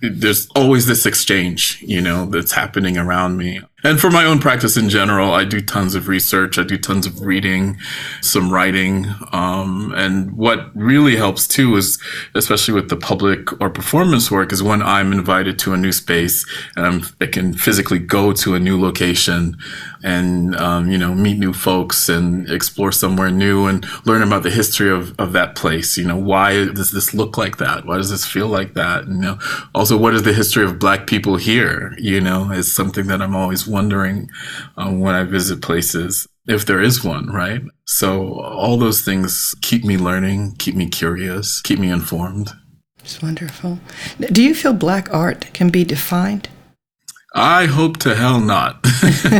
There's 0.00 0.48
always 0.56 0.86
this 0.86 1.04
exchange, 1.04 1.82
you 1.82 2.00
know, 2.00 2.26
that's 2.26 2.52
happening 2.52 2.96
around 2.96 3.36
me. 3.36 3.60
And 3.84 4.00
for 4.00 4.10
my 4.10 4.24
own 4.24 4.38
practice 4.38 4.78
in 4.78 4.88
general, 4.88 5.32
I 5.32 5.44
do 5.44 5.60
tons 5.60 5.94
of 5.94 6.08
research. 6.08 6.58
I 6.58 6.62
do 6.62 6.78
tons 6.78 7.06
of 7.06 7.20
reading, 7.20 7.76
some 8.22 8.50
writing. 8.50 9.06
Um, 9.32 9.92
and 9.94 10.32
what 10.32 10.74
really 10.74 11.16
helps 11.16 11.46
too 11.46 11.76
is, 11.76 12.02
especially 12.34 12.72
with 12.72 12.88
the 12.88 12.96
public 12.96 13.52
or 13.60 13.68
performance 13.68 14.30
work, 14.30 14.50
is 14.50 14.62
when 14.62 14.80
I'm 14.82 15.12
invited 15.12 15.58
to 15.60 15.74
a 15.74 15.76
new 15.76 15.92
space 15.92 16.46
and 16.74 16.86
I'm, 16.86 17.02
I 17.20 17.26
can 17.26 17.52
physically 17.52 17.98
go 17.98 18.32
to 18.32 18.54
a 18.54 18.58
new 18.58 18.80
location 18.80 19.58
and, 20.02 20.56
um, 20.56 20.90
you 20.90 20.96
know, 20.96 21.14
meet 21.14 21.38
new 21.38 21.52
folks 21.52 22.08
and 22.08 22.48
explore 22.48 22.92
somewhere 22.92 23.30
new 23.30 23.66
and 23.66 23.86
learn 24.06 24.22
about 24.22 24.42
the 24.42 24.50
history 24.50 24.90
of, 24.90 25.14
of 25.18 25.32
that 25.32 25.54
place. 25.54 25.98
You 25.98 26.06
know, 26.06 26.16
why 26.16 26.64
does 26.64 26.92
this 26.92 27.12
look 27.12 27.36
like 27.36 27.58
that? 27.58 27.84
Why 27.84 27.98
does 27.98 28.10
this 28.10 28.24
feel 28.24 28.48
like 28.48 28.72
that? 28.72 29.04
And, 29.04 29.16
you 29.16 29.22
know, 29.22 29.38
also 29.74 29.98
what 29.98 30.14
is 30.14 30.22
the 30.22 30.32
history 30.32 30.64
of 30.64 30.78
black 30.78 31.06
people 31.06 31.36
here? 31.36 31.94
You 31.98 32.22
know, 32.22 32.50
is 32.50 32.72
something 32.72 33.06
that 33.08 33.20
I'm 33.20 33.36
always 33.36 33.65
wondering 33.66 34.30
uh, 34.76 34.90
when 34.90 35.14
I 35.14 35.24
visit 35.24 35.62
places, 35.62 36.26
if 36.46 36.64
there 36.66 36.80
is 36.80 37.04
one, 37.04 37.28
right? 37.28 37.62
So 37.84 38.40
all 38.40 38.76
those 38.76 39.02
things 39.02 39.54
keep 39.62 39.84
me 39.84 39.96
learning, 39.96 40.56
keep 40.58 40.74
me 40.74 40.88
curious, 40.88 41.60
keep 41.62 41.78
me 41.78 41.90
informed. 41.90 42.50
It's 43.00 43.22
wonderful. 43.22 43.78
Do 44.18 44.42
you 44.42 44.54
feel 44.54 44.72
black 44.72 45.12
art 45.12 45.52
can 45.52 45.70
be 45.70 45.84
defined? 45.84 46.48
I 47.34 47.66
hope 47.66 47.98
to 47.98 48.14
hell 48.14 48.40
not. 48.40 48.84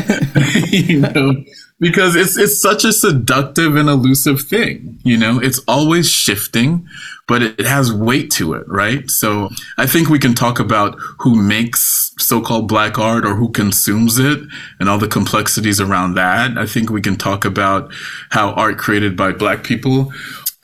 you 0.69 1.01
know, 1.01 1.43
because 1.81 2.15
it's 2.15 2.37
it's 2.37 2.61
such 2.61 2.85
a 2.85 2.93
seductive 2.93 3.75
and 3.75 3.89
elusive 3.89 4.43
thing. 4.43 4.99
You 5.03 5.17
know, 5.17 5.41
it's 5.41 5.61
always 5.67 6.11
shifting 6.11 6.87
but 7.27 7.43
it, 7.43 7.61
has 7.61 7.93
weight 7.93 8.31
to 8.31 8.55
it, 8.55 8.67
right? 8.69 9.11
So 9.11 9.51
I 9.79 9.87
think 9.87 10.09
we 10.09 10.19
can 10.19 10.35
talk 10.35 10.59
about 10.59 10.97
who 11.19 11.35
makes 11.35 12.06
so-called 12.19 12.69
black 12.69 12.99
art 12.99 13.27
or 13.27 13.35
who 13.35 13.51
consumes 13.51 14.19
it 14.19 14.41
and 14.81 14.89
all 14.89 14.99
the 14.99 15.09
complexities 15.09 15.81
around 15.81 16.15
that. 16.15 16.57
I 16.57 16.67
think 16.67 16.91
we 16.91 17.03
can 17.03 17.17
talk 17.17 17.45
about 17.45 17.93
how 18.31 18.53
art 18.53 18.79
created 18.79 19.17
by 19.17 19.33
black 19.33 19.65
people 19.65 20.13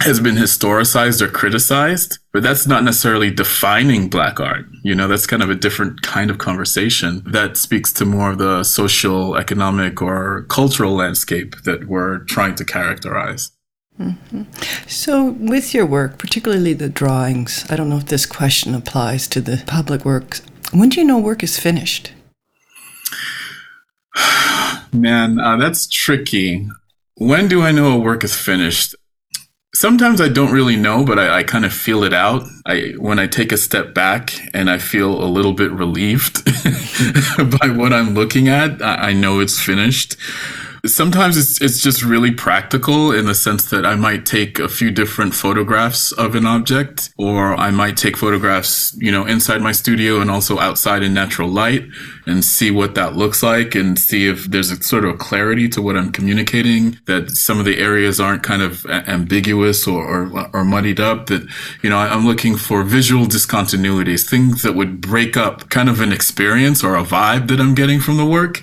has 0.03 0.19
been 0.19 0.35
historicized 0.35 1.21
or 1.21 1.29
criticized, 1.29 2.19
but 2.33 2.43
that's 2.43 2.67
not 2.67 2.83
necessarily 2.83 3.31
defining 3.31 4.09
black 4.09 4.41
art. 4.41 4.65
You 4.83 4.95
know, 4.95 5.07
that's 5.07 5.27
kind 5.27 5.43
of 5.43 5.51
a 5.51 5.55
different 5.55 6.03
kind 6.03 6.31
of 6.31 6.39
conversation 6.39 7.23
that 7.27 7.57
speaks 7.57 7.93
to 7.95 8.05
more 8.05 8.31
of 8.31 8.39
the 8.39 8.65
social, 8.65 9.37
economic, 9.37 10.03
or 10.03 10.43
cultural 10.49 10.95
landscape 10.95 11.55
that 11.63 11.87
we're 11.87 12.21
trying 12.25 12.57
to 12.57 12.65
characterize. 12.65 13.53
Mm-hmm. 14.01 14.43
So, 14.89 15.31
with 15.33 15.75
your 15.75 15.87
work, 15.87 16.19
particularly 16.19 16.73
the 16.73 16.89
drawings, 16.89 17.65
I 17.71 17.77
don't 17.77 17.89
know 17.89 17.99
if 17.99 18.07
this 18.07 18.27
question 18.27 18.75
applies 18.75 19.29
to 19.29 19.41
the 19.41 19.63
public 19.67 20.05
works. 20.05 20.43
When 20.73 20.89
do 20.89 21.01
you 21.01 21.07
know 21.07 21.19
work 21.19 21.43
is 21.43 21.59
finished? 21.59 22.13
Man, 24.93 25.39
uh, 25.39 25.57
that's 25.59 25.87
tricky. 25.87 26.67
When 27.17 27.47
do 27.47 27.61
I 27.61 27.73
know 27.73 27.93
a 27.93 27.99
work 27.99 28.25
is 28.25 28.35
finished? 28.35 28.95
Sometimes 29.75 30.19
I 30.19 30.29
don't 30.29 30.53
really 30.53 30.77
know, 30.77 31.05
but 31.05 31.19
I, 31.19 31.41
I 31.41 31.43
kind 31.43 31.67
of 31.67 31.75
feel 31.75 32.05
it 32.05 32.15
out. 32.15 32.45
I 32.65 32.95
when 32.99 33.19
I 33.19 33.27
take 33.27 33.53
a 33.53 33.59
step 33.59 33.93
back 33.93 34.33
and 34.55 34.71
I 34.71 34.79
feel 34.79 35.23
a 35.23 35.29
little 35.29 35.53
bit 35.53 35.71
relieved 35.73 36.43
by 37.61 37.69
what 37.69 37.93
I'm 37.93 38.15
looking 38.15 38.49
at, 38.49 38.81
I, 38.81 39.11
I 39.11 39.13
know 39.13 39.41
it's 39.41 39.61
finished. 39.61 40.17
Sometimes 40.85 41.37
it's 41.37 41.61
it's 41.61 41.81
just 41.81 42.03
really 42.03 42.33
practical 42.33 43.13
in 43.13 43.27
the 43.27 43.37
sense 43.37 43.71
that 43.71 43.87
I 43.87 43.95
might 43.95 44.27
take 44.27 44.59
a 44.59 44.69
few 44.69 44.91
different 44.91 45.33
photographs 45.33 46.11
of 46.11 46.35
an 46.35 46.45
object, 46.45 47.11
or 47.17 47.55
I 47.55 47.71
might 47.71 47.97
take 47.97 48.17
photographs, 48.17 48.93
you 48.99 49.13
know, 49.13 49.25
inside 49.25 49.63
my 49.63 49.71
studio 49.71 50.21
and 50.21 50.29
also 50.29 50.59
outside 50.59 51.05
in 51.05 51.15
natural 51.15 51.49
light 51.49 51.85
and 52.27 52.45
see 52.45 52.73
what 52.73 52.97
that 52.97 53.15
looks 53.15 53.45
like 53.45 53.77
and 53.77 53.97
see 53.97 54.27
if 54.27 54.47
there's 54.47 54.73
a 54.73 54.83
sort 54.83 55.05
of 55.05 55.19
clarity 55.19 55.69
to 55.69 55.81
what 55.81 55.97
I'm 55.97 56.11
communicating, 56.11 56.99
that 57.07 57.31
some 57.31 57.61
of 57.61 57.65
the 57.65 57.79
areas 57.79 58.19
aren't 58.19 58.43
kind 58.43 58.63
of 58.63 58.85
ambiguous 58.87 59.87
or, 59.87 60.05
or, 60.05 60.51
or 60.53 60.65
muddied 60.65 60.99
up, 61.01 61.27
that, 61.27 61.47
you 61.83 61.91
know, 61.91 61.99
I'm 61.99 62.27
looking 62.27 62.57
for 62.57 62.83
visual 62.83 63.27
discontinuities, 63.27 64.29
things 64.29 64.63
that 64.63 64.75
would 64.75 65.01
break 65.01 65.37
up 65.37 65.69
kind 65.71 65.89
of 65.89 66.01
an 66.01 66.13
experience 66.13 66.83
or 66.83 66.97
a 66.97 67.05
vibe 67.05 67.49
that 67.49 67.61
I'm 67.61 67.75
getting 67.75 68.01
from 68.01 68.17
the 68.17 68.27
work. 68.27 68.63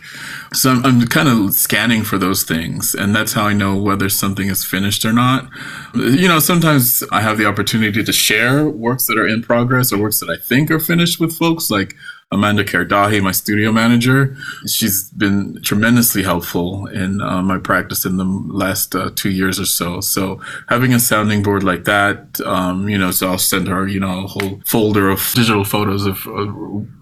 So 0.53 0.71
I'm, 0.71 0.85
I'm, 0.85 1.07
kind 1.07 1.27
of 1.27 1.53
scanning 1.53 2.03
for 2.03 2.17
those 2.17 2.43
things, 2.43 2.95
and 2.95 3.15
that's 3.15 3.33
how 3.33 3.43
I 3.43 3.53
know 3.53 3.75
whether 3.75 4.09
something 4.09 4.47
is 4.47 4.65
finished 4.65 5.05
or 5.05 5.13
not. 5.13 5.47
You 5.93 6.27
know, 6.27 6.39
sometimes 6.39 7.03
I 7.11 7.21
have 7.21 7.37
the 7.37 7.45
opportunity 7.45 8.03
to 8.03 8.13
share 8.13 8.67
works 8.67 9.05
that 9.07 9.17
are 9.17 9.27
in 9.27 9.43
progress 9.43 9.93
or 9.93 9.99
works 9.99 10.19
that 10.21 10.29
I 10.29 10.37
think 10.37 10.71
are 10.71 10.79
finished 10.79 11.19
with 11.19 11.37
folks, 11.37 11.69
like 11.69 11.95
Amanda 12.31 12.63
Kerdahi, 12.63 13.23
my 13.23 13.31
studio 13.31 13.71
manager. 13.71 14.35
She's 14.67 15.09
been 15.11 15.59
tremendously 15.63 16.21
helpful 16.21 16.85
in 16.87 17.21
uh, 17.21 17.41
my 17.41 17.57
practice 17.57 18.05
in 18.05 18.17
the 18.17 18.25
last 18.25 18.95
uh, 18.95 19.09
two 19.15 19.31
years 19.31 19.59
or 19.59 19.65
so. 19.65 19.99
So 20.01 20.39
having 20.67 20.93
a 20.93 20.99
sounding 20.99 21.41
board 21.41 21.63
like 21.63 21.85
that, 21.85 22.39
um, 22.41 22.87
you 22.87 22.99
know, 22.99 23.09
so 23.09 23.29
I'll 23.29 23.39
send 23.39 23.67
her, 23.67 23.87
you 23.87 23.99
know, 23.99 24.25
a 24.25 24.27
whole 24.27 24.61
folder 24.65 25.09
of 25.09 25.31
digital 25.33 25.63
photos 25.63 26.05
of 26.05 26.27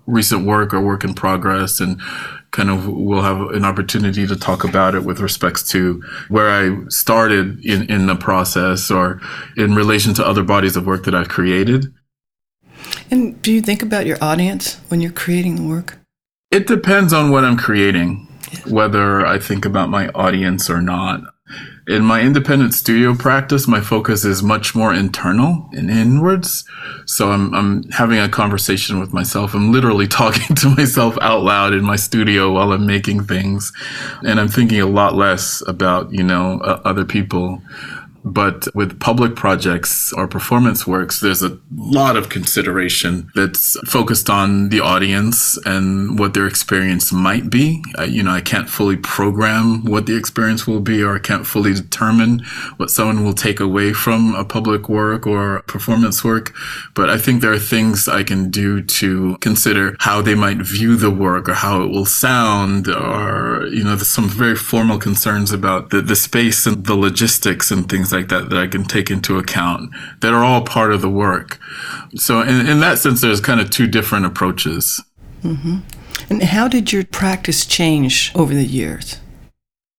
recent 0.05 0.45
work 0.45 0.73
or 0.73 0.79
work 0.79 1.03
in 1.03 1.13
progress 1.13 1.81
and 1.81 1.99
kind 2.57 2.71
of 2.71 2.87
we'll 2.87 3.21
have 3.21 3.39
an 3.51 3.63
opportunity 3.63 4.25
to 4.25 4.35
talk 4.35 4.63
about 4.63 4.95
it 4.95 5.03
with 5.03 5.19
respects 5.19 5.61
to 5.69 6.01
where 6.27 6.49
I 6.49 6.87
started 6.89 7.63
in, 7.63 7.83
in 7.83 8.07
the 8.07 8.15
process 8.15 8.89
or 8.89 9.21
in 9.55 9.75
relation 9.75 10.15
to 10.15 10.25
other 10.25 10.41
bodies 10.41 10.75
of 10.75 10.87
work 10.87 11.03
that 11.05 11.13
I've 11.13 11.29
created. 11.29 11.93
And 13.11 13.39
do 13.43 13.51
you 13.51 13.61
think 13.61 13.83
about 13.83 14.07
your 14.07 14.17
audience 14.23 14.81
when 14.87 15.01
you're 15.01 15.11
creating 15.11 15.55
the 15.55 15.67
work? 15.67 15.99
It 16.49 16.65
depends 16.65 17.13
on 17.13 17.29
what 17.29 17.45
I'm 17.45 17.57
creating, 17.57 18.27
yes. 18.51 18.65
whether 18.65 19.23
I 19.23 19.37
think 19.37 19.63
about 19.63 19.89
my 19.89 20.07
audience 20.09 20.67
or 20.67 20.81
not. 20.81 21.21
In 21.87 22.03
my 22.03 22.19
independent 22.19 22.73
studio 22.73 23.15
practice, 23.15 23.65
my 23.65 23.79
focus 23.79 24.25
is 24.25 24.43
much 24.43 24.75
more 24.75 24.93
internal 24.93 25.69
and 25.71 25.89
inwards. 25.89 26.65
So 27.05 27.31
I'm, 27.31 27.55
I'm 27.55 27.83
having 27.91 28.19
a 28.19 28.27
conversation 28.27 28.99
with 28.99 29.13
myself. 29.13 29.53
I'm 29.53 29.71
literally 29.71 30.05
talking 30.21 30.53
to 30.57 30.69
myself 30.75 31.17
out 31.21 31.43
loud 31.43 31.73
in 31.73 31.85
my 31.85 31.95
studio 31.95 32.51
while 32.51 32.73
I'm 32.73 32.85
making 32.85 33.23
things. 33.23 33.71
And 34.25 34.37
I'm 34.37 34.49
thinking 34.49 34.81
a 34.81 34.85
lot 34.85 35.15
less 35.15 35.63
about, 35.65 36.11
you 36.11 36.23
know, 36.23 36.59
uh, 36.59 36.81
other 36.83 37.05
people. 37.05 37.61
But 38.31 38.67
with 38.75 38.99
public 38.99 39.35
projects 39.35 40.11
or 40.13 40.27
performance 40.27 40.85
works, 40.85 41.19
there's 41.19 41.43
a 41.43 41.57
lot 41.75 42.17
of 42.17 42.29
consideration 42.29 43.31
that's 43.35 43.77
focused 43.89 44.29
on 44.29 44.69
the 44.69 44.81
audience 44.81 45.57
and 45.65 46.19
what 46.19 46.33
their 46.33 46.47
experience 46.47 47.11
might 47.11 47.49
be. 47.49 47.83
Uh, 47.97 48.03
you 48.03 48.21
know, 48.23 48.31
I 48.31 48.41
can't 48.41 48.69
fully 48.69 48.97
program 48.97 49.85
what 49.85 50.05
the 50.05 50.17
experience 50.17 50.67
will 50.67 50.81
be, 50.81 51.03
or 51.03 51.15
I 51.15 51.19
can't 51.19 51.47
fully 51.47 51.73
determine 51.73 52.39
what 52.77 52.89
someone 52.89 53.23
will 53.23 53.33
take 53.33 53.59
away 53.59 53.93
from 53.93 54.35
a 54.35 54.43
public 54.43 54.89
work 54.89 55.25
or 55.25 55.61
performance 55.67 56.23
work. 56.23 56.53
But 56.95 57.09
I 57.09 57.17
think 57.17 57.41
there 57.41 57.53
are 57.53 57.59
things 57.59 58.07
I 58.07 58.23
can 58.23 58.49
do 58.49 58.81
to 58.81 59.37
consider 59.37 59.95
how 59.99 60.21
they 60.21 60.35
might 60.35 60.57
view 60.57 60.95
the 60.97 61.11
work 61.11 61.47
or 61.47 61.53
how 61.53 61.83
it 61.83 61.89
will 61.89 62.05
sound, 62.05 62.87
or, 62.87 63.67
you 63.71 63.83
know, 63.83 63.95
there's 63.95 64.09
some 64.09 64.29
very 64.29 64.55
formal 64.55 64.97
concerns 64.97 65.51
about 65.51 65.91
the, 65.91 66.01
the 66.01 66.15
space 66.15 66.65
and 66.65 66.85
the 66.85 66.95
logistics 66.95 67.71
and 67.71 67.87
things 67.87 68.11
like 68.11 68.16
that 68.21 68.49
that 68.49 68.57
I 68.57 68.67
can 68.67 68.83
take 68.83 69.09
into 69.09 69.37
account 69.37 69.91
that 70.21 70.33
are 70.33 70.43
all 70.43 70.61
part 70.61 70.91
of 70.91 71.01
the 71.01 71.09
work. 71.09 71.59
So, 72.15 72.41
in, 72.41 72.67
in 72.67 72.79
that 72.81 72.99
sense, 72.99 73.21
there's 73.21 73.41
kind 73.41 73.61
of 73.61 73.69
two 73.69 73.87
different 73.87 74.25
approaches. 74.25 75.01
Mm-hmm. 75.43 75.77
And 76.29 76.43
how 76.43 76.67
did 76.67 76.91
your 76.91 77.05
practice 77.05 77.65
change 77.65 78.31
over 78.35 78.53
the 78.53 78.65
years? 78.65 79.19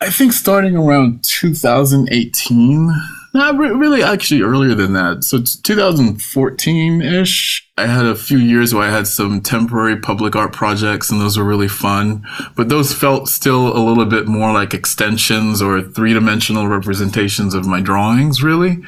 I 0.00 0.10
think 0.10 0.32
starting 0.32 0.76
around 0.76 1.24
2018, 1.24 2.92
Not 3.34 3.58
really, 3.58 4.02
actually, 4.02 4.40
earlier 4.40 4.74
than 4.74 4.94
that. 4.94 5.22
So 5.22 5.38
2014 5.42 7.02
ish. 7.02 7.64
I 7.76 7.86
had 7.86 8.06
a 8.06 8.16
few 8.16 8.38
years 8.38 8.74
where 8.74 8.88
I 8.88 8.90
had 8.90 9.06
some 9.06 9.40
temporary 9.40 9.96
public 9.96 10.34
art 10.34 10.52
projects, 10.52 11.10
and 11.10 11.20
those 11.20 11.36
were 11.38 11.44
really 11.44 11.68
fun. 11.68 12.26
But 12.56 12.70
those 12.70 12.92
felt 12.92 13.28
still 13.28 13.76
a 13.76 13.78
little 13.78 14.06
bit 14.06 14.26
more 14.26 14.52
like 14.52 14.74
extensions 14.74 15.62
or 15.62 15.82
three 15.82 16.14
dimensional 16.14 16.66
representations 16.68 17.54
of 17.54 17.66
my 17.66 17.80
drawings, 17.80 18.42
really. 18.42 18.78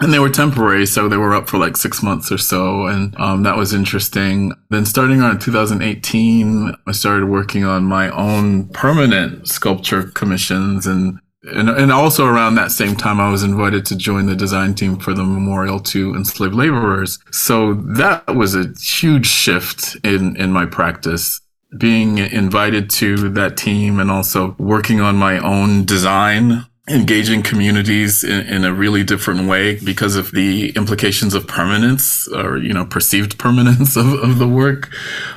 And 0.00 0.12
they 0.12 0.20
were 0.20 0.30
temporary, 0.30 0.86
so 0.86 1.08
they 1.08 1.18
were 1.18 1.34
up 1.34 1.48
for 1.48 1.58
like 1.58 1.76
six 1.76 2.02
months 2.02 2.30
or 2.32 2.38
so, 2.38 2.86
and 2.86 3.14
um, 3.18 3.42
that 3.42 3.56
was 3.56 3.74
interesting. 3.74 4.52
Then, 4.70 4.86
starting 4.86 5.20
around 5.20 5.40
2018, 5.40 6.74
I 6.86 6.92
started 6.92 7.26
working 7.26 7.64
on 7.64 7.84
my 7.84 8.08
own 8.10 8.68
permanent 8.68 9.48
sculpture 9.48 10.04
commissions 10.04 10.86
and 10.86 11.18
and, 11.42 11.70
and 11.70 11.90
also 11.90 12.26
around 12.26 12.56
that 12.56 12.70
same 12.70 12.96
time, 12.96 13.18
I 13.18 13.30
was 13.30 13.42
invited 13.42 13.86
to 13.86 13.96
join 13.96 14.26
the 14.26 14.36
design 14.36 14.74
team 14.74 14.98
for 14.98 15.14
the 15.14 15.24
memorial 15.24 15.80
to 15.80 16.14
enslaved 16.14 16.54
laborers. 16.54 17.18
So 17.30 17.74
that 17.74 18.34
was 18.34 18.54
a 18.54 18.72
huge 18.78 19.26
shift 19.26 19.96
in, 20.04 20.36
in 20.36 20.52
my 20.52 20.66
practice. 20.66 21.40
Being 21.78 22.18
invited 22.18 22.90
to 22.90 23.30
that 23.30 23.56
team 23.56 24.00
and 24.00 24.10
also 24.10 24.54
working 24.58 25.00
on 25.00 25.16
my 25.16 25.38
own 25.38 25.84
design 25.84 26.66
engaging 26.88 27.42
communities 27.42 28.24
in, 28.24 28.40
in, 28.48 28.64
a 28.64 28.72
really 28.72 29.04
different 29.04 29.48
way 29.48 29.76
because 29.76 30.16
of 30.16 30.32
the 30.32 30.70
implications 30.70 31.34
of 31.34 31.46
permanence 31.46 32.26
or 32.28 32.58
you 32.58 32.72
know 32.72 32.84
perceived 32.84 33.38
permanence 33.38 33.96
of, 33.96 34.06
of 34.14 34.38
the 34.38 34.48
work 34.48 34.90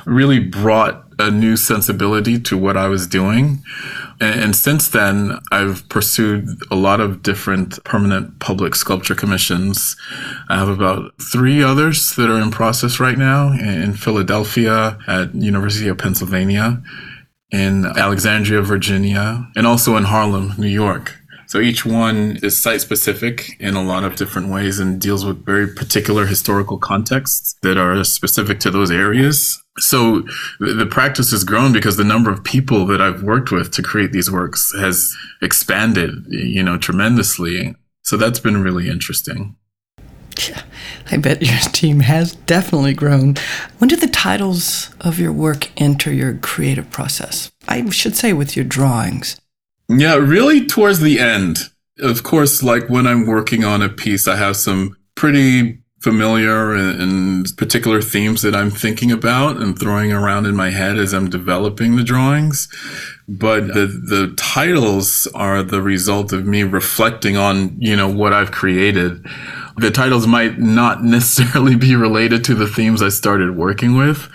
really 0.04 0.40
brought 0.40 1.03
a 1.18 1.30
new 1.30 1.56
sensibility 1.56 2.38
to 2.38 2.56
what 2.56 2.76
i 2.76 2.86
was 2.86 3.06
doing 3.06 3.62
and, 4.20 4.40
and 4.40 4.56
since 4.56 4.88
then, 4.88 5.38
I've 5.50 5.88
pursued 5.88 6.48
a 6.70 6.76
lot 6.76 7.00
of 7.00 7.22
different 7.22 7.82
permanent 7.84 8.38
public 8.38 8.74
sculpture 8.74 9.14
commissions. 9.14 9.96
I 10.48 10.58
have 10.58 10.68
about 10.68 11.12
three 11.20 11.62
others 11.62 12.14
that 12.16 12.30
are 12.30 12.40
in 12.40 12.50
process 12.50 13.00
right 13.00 13.18
now 13.18 13.52
in 13.52 13.94
Philadelphia 13.94 14.98
at 15.06 15.34
University 15.34 15.88
of 15.88 15.98
Pennsylvania, 15.98 16.82
in 17.50 17.86
Alexandria, 17.86 18.62
Virginia, 18.62 19.48
and 19.56 19.66
also 19.66 19.96
in 19.96 20.04
Harlem, 20.04 20.54
New 20.58 20.68
York. 20.68 21.14
So 21.46 21.60
each 21.60 21.84
one 21.84 22.38
is 22.42 22.60
site 22.60 22.80
specific 22.80 23.60
in 23.60 23.74
a 23.74 23.82
lot 23.82 24.02
of 24.02 24.16
different 24.16 24.48
ways 24.48 24.80
and 24.80 25.00
deals 25.00 25.24
with 25.24 25.44
very 25.44 25.68
particular 25.68 26.26
historical 26.26 26.78
contexts 26.78 27.56
that 27.62 27.76
are 27.76 28.02
specific 28.02 28.58
to 28.60 28.70
those 28.70 28.90
areas. 28.90 29.63
So 29.78 30.22
the 30.60 30.86
practice 30.88 31.32
has 31.32 31.42
grown 31.42 31.72
because 31.72 31.96
the 31.96 32.04
number 32.04 32.30
of 32.30 32.44
people 32.44 32.86
that 32.86 33.00
I've 33.00 33.22
worked 33.22 33.50
with 33.50 33.72
to 33.72 33.82
create 33.82 34.12
these 34.12 34.30
works 34.30 34.72
has 34.78 35.12
expanded, 35.42 36.26
you 36.28 36.62
know, 36.62 36.78
tremendously. 36.78 37.74
So 38.02 38.16
that's 38.16 38.38
been 38.38 38.62
really 38.62 38.88
interesting. 38.88 39.56
Yeah, 40.48 40.62
I 41.10 41.16
bet 41.16 41.42
your 41.42 41.58
team 41.72 42.00
has 42.00 42.32
definitely 42.32 42.94
grown. 42.94 43.34
When 43.78 43.88
do 43.88 43.96
the 43.96 44.08
titles 44.08 44.90
of 45.00 45.18
your 45.18 45.32
work 45.32 45.70
enter 45.80 46.12
your 46.12 46.34
creative 46.34 46.90
process? 46.90 47.50
I 47.68 47.88
should 47.90 48.16
say 48.16 48.32
with 48.32 48.56
your 48.56 48.64
drawings. 48.64 49.40
Yeah, 49.88 50.16
really 50.16 50.66
towards 50.66 51.00
the 51.00 51.20
end. 51.20 51.58
Of 51.98 52.22
course, 52.24 52.62
like 52.62 52.88
when 52.88 53.06
I'm 53.06 53.26
working 53.26 53.64
on 53.64 53.82
a 53.82 53.88
piece, 53.88 54.26
I 54.26 54.36
have 54.36 54.56
some 54.56 54.96
pretty 55.14 55.78
familiar 56.04 56.74
and, 56.74 57.00
and, 57.00 57.56
particular 57.56 58.02
themes 58.02 58.42
that 58.42 58.54
I'm 58.54 58.70
thinking 58.70 59.10
about 59.10 59.56
and 59.56 59.78
throwing 59.78 60.12
around 60.12 60.44
in 60.44 60.54
my 60.54 60.68
head 60.68 60.98
as 60.98 61.14
I'm 61.14 61.30
developing 61.30 61.96
the 61.96 62.04
drawings. 62.04 62.68
But 63.26 63.68
the, 63.68 63.86
the 63.86 64.34
titles 64.36 65.26
are 65.34 65.62
the 65.62 65.80
result 65.80 66.32
of 66.34 66.46
me 66.46 66.62
reflecting 66.62 67.38
on, 67.38 67.74
you 67.80 67.96
know, 67.96 68.08
what 68.08 68.34
I've 68.34 68.52
created. 68.52 69.24
The 69.78 69.90
titles 69.90 70.26
might 70.26 70.58
not 70.58 71.02
necessarily 71.16 71.74
be 71.74 71.96
related 71.96 72.44
to 72.44 72.54
the 72.54 72.68
themes 72.68 73.02
I 73.02 73.08
started 73.08 73.56
working 73.56 73.96
with. 73.96 74.28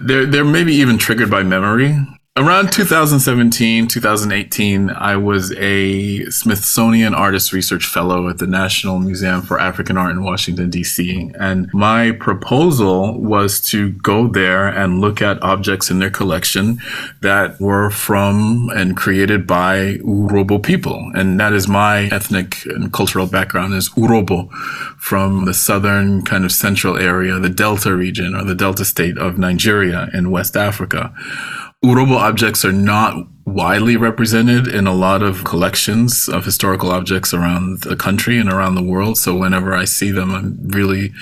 They're, 0.00 0.24
they're 0.24 0.44
maybe 0.44 0.72
even 0.74 0.98
triggered 0.98 1.30
by 1.30 1.42
memory 1.42 1.98
around 2.38 2.70
2017, 2.72 3.88
2018, 3.88 4.90
I 4.90 5.16
was 5.16 5.52
a 5.56 6.24
Smithsonian 6.30 7.12
Artist 7.12 7.52
Research 7.52 7.84
Fellow 7.84 8.28
at 8.28 8.38
the 8.38 8.46
National 8.46 9.00
Museum 9.00 9.42
for 9.42 9.58
African 9.60 9.98
Art 9.98 10.12
in 10.12 10.22
Washington, 10.22 10.70
D.C. 10.70 11.32
And 11.38 11.68
my 11.74 12.12
proposal 12.12 13.20
was 13.20 13.60
to 13.62 13.90
go 13.90 14.28
there 14.28 14.68
and 14.68 15.00
look 15.00 15.20
at 15.20 15.42
objects 15.42 15.90
in 15.90 15.98
their 15.98 16.10
collection 16.10 16.78
that 17.22 17.60
were 17.60 17.90
from 17.90 18.70
and 18.72 18.96
created 18.96 19.44
by 19.44 19.98
Urhobo 20.04 20.62
people. 20.62 21.10
And 21.14 21.40
that 21.40 21.52
is 21.52 21.66
my 21.66 22.04
ethnic 22.04 22.64
and 22.66 22.92
cultural 22.92 23.26
background 23.26 23.74
is 23.74 23.90
Urhobo 23.90 24.48
from 24.96 25.44
the 25.44 25.54
southern 25.54 26.22
kind 26.22 26.44
of 26.44 26.52
central 26.52 26.96
area, 26.96 27.38
the 27.40 27.48
Delta 27.48 27.96
region 27.96 28.36
or 28.36 28.44
the 28.44 28.54
Delta 28.54 28.84
state 28.84 29.18
of 29.18 29.38
Nigeria 29.38 30.08
in 30.14 30.30
West 30.30 30.56
Africa. 30.56 31.12
Urhobo 31.84 32.16
objects 32.16 32.64
are 32.64 32.72
not 32.72 33.14
widely 33.54 33.96
represented 33.96 34.68
in 34.68 34.86
a 34.86 34.94
lot 34.94 35.22
of 35.22 35.44
collections 35.44 36.28
of 36.28 36.44
historical 36.44 36.90
objects 36.90 37.32
around 37.32 37.82
the 37.82 37.96
country 37.96 38.38
and 38.38 38.52
around 38.52 38.74
the 38.74 38.82
world. 38.82 39.16
So 39.16 39.34
whenever 39.34 39.74
I 39.74 39.84
see 39.84 40.10
them, 40.10 40.34
I'm 40.34 40.58
really 40.68 41.12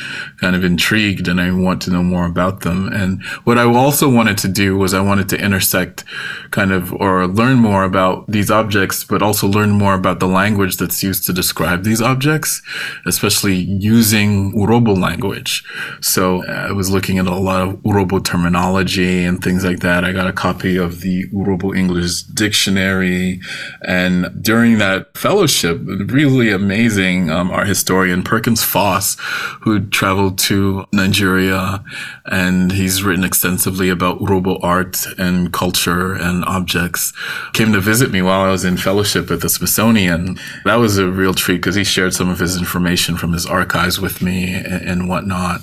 kind 0.41 0.57
of 0.57 0.65
intrigued 0.65 1.29
and 1.29 1.41
I 1.41 1.53
want 1.53 1.83
to 1.83 1.91
know 1.91 2.03
more 2.03 2.27
about 2.27 2.61
them. 2.61 2.89
And 2.93 3.23
what 3.45 3.59
I 3.59 3.65
also 3.65 4.09
wanted 4.09 4.39
to 4.39 4.49
do 4.49 4.77
was 4.77 4.95
I 4.95 5.01
wanted 5.01 5.29
to 5.31 5.41
intersect 5.41 6.05
kind 6.51 6.73
of 6.73 6.93
or 6.95 7.27
learn 7.27 7.59
more 7.59 7.85
about 7.85 8.27
these 8.29 8.51
objects, 8.51 9.05
but 9.05 9.23
also 9.23 9.47
learn 9.47 9.71
more 9.71 9.95
about 9.95 10.19
the 10.19 10.29
language 10.29 10.79
that's 10.79 11.03
used 11.03 11.27
to 11.27 11.33
describe 11.33 11.85
these 11.85 12.03
objects, 12.03 12.63
especially 13.07 13.55
using 13.55 14.53
Urhobo 14.53 14.99
language. 14.99 15.65
So 16.01 16.45
uh, 16.45 16.67
I 16.69 16.73
was 16.73 16.91
looking 16.91 17.19
at 17.19 17.27
a 17.27 17.35
lot 17.35 17.69
of 17.69 17.75
Urhobo 17.83 18.25
terminology 18.25 19.23
and 19.23 19.43
things 19.43 19.65
like 19.65 19.81
that. 19.81 20.05
I 20.05 20.13
got 20.13 20.27
a 20.27 20.33
copy 20.33 20.77
of 20.77 21.03
the 21.03 21.27
Urhobo 21.29 21.77
English 21.77 22.16
dictionary. 22.23 23.41
And 23.83 24.43
during 24.43 24.79
that 24.79 25.17
fellowship, 25.17 25.81
really 25.85 26.51
amazing, 26.51 27.31
um, 27.31 27.51
art 27.51 27.67
historian 27.67 28.23
Perkins 28.23 28.63
Foss, 28.63 29.17
who 29.61 29.87
traveled 29.89 30.39
to 30.39 30.87
Nigeria 30.93 31.85
and 32.27 32.73
he's 32.73 33.03
written 33.03 33.25
extensively 33.25 33.89
about 33.89 34.19
Urhobo 34.21 34.59
art 34.63 35.07
and 35.19 35.53
culture 35.53 36.15
and 36.15 36.45
objects, 36.45 37.13
came 37.53 37.73
to 37.73 37.81
visit 37.81 38.11
me 38.11 38.23
while 38.23 38.41
I 38.43 38.51
was 38.51 38.65
in 38.65 38.77
fellowship 38.77 39.31
at 39.31 39.41
the 39.41 39.49
Smithsonian. 39.49 40.39
That 40.65 40.77
was 40.77 40.99
a 40.99 41.09
real 41.09 41.35
treat 41.35 41.57
because 41.57 41.75
he 41.75 41.85
shared 41.85 42.15
some 42.15 42.29
of 42.29 42.39
his 42.39 42.57
information 42.57 43.17
from 43.17 43.33
his 43.33 43.47
archives 43.47 44.01
with 44.01 44.23
me 44.23 44.55
and, 44.55 44.83
and 44.89 45.09
whatnot. 45.09 45.61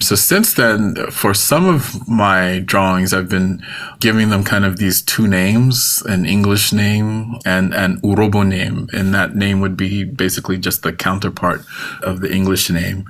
So 0.00 0.14
since 0.14 0.54
then, 0.54 0.94
for 1.10 1.34
some 1.34 1.66
of 1.66 2.06
my 2.08 2.60
drawings, 2.60 3.12
I've 3.12 3.28
been 3.28 3.62
giving 4.00 4.30
them 4.30 4.44
kind 4.44 4.64
of 4.64 4.76
these 4.76 5.02
two 5.02 5.26
names 5.26 5.91
an 6.02 6.24
English 6.24 6.72
name 6.72 7.36
and 7.44 7.74
an 7.74 8.00
Urhobo 8.00 8.46
name. 8.46 8.88
And 8.92 9.12
that 9.14 9.36
name 9.36 9.60
would 9.60 9.76
be 9.76 10.04
basically 10.04 10.56
just 10.58 10.82
the 10.82 10.92
counterpart 10.92 11.62
of 12.02 12.20
the 12.20 12.32
English 12.32 12.70
name 12.70 13.04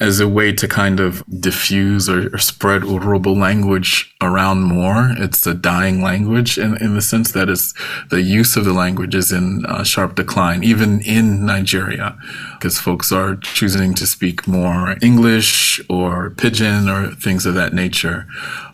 as 0.00 0.20
a 0.20 0.28
way 0.28 0.52
to 0.52 0.68
kind 0.68 1.00
of 1.00 1.24
diffuse 1.40 2.08
or, 2.08 2.34
or 2.34 2.38
spread 2.38 2.82
Urhobo 2.82 3.34
language 3.36 4.14
around 4.20 4.62
more. 4.62 5.14
It's 5.16 5.46
a 5.46 5.54
dying 5.54 6.02
language 6.02 6.58
in, 6.58 6.76
in 6.78 6.94
the 6.94 7.02
sense 7.02 7.32
that 7.32 7.48
it's 7.48 7.72
the 8.10 8.22
use 8.22 8.56
of 8.56 8.64
the 8.64 8.72
language 8.72 9.14
is 9.14 9.32
in 9.32 9.64
uh, 9.66 9.84
sharp 9.84 10.16
decline, 10.16 10.62
even 10.64 11.00
in 11.00 11.46
Nigeria, 11.46 12.16
because 12.52 12.78
folks 12.78 13.12
are 13.12 13.36
choosing 13.36 13.94
to 13.94 14.06
speak 14.06 14.46
more 14.46 14.96
English 15.00 15.80
or 15.88 16.30
pidgin 16.30 16.88
or 16.88 17.14
things 17.14 17.46
of 17.46 17.54
that 17.54 17.72
nature. 17.72 18.26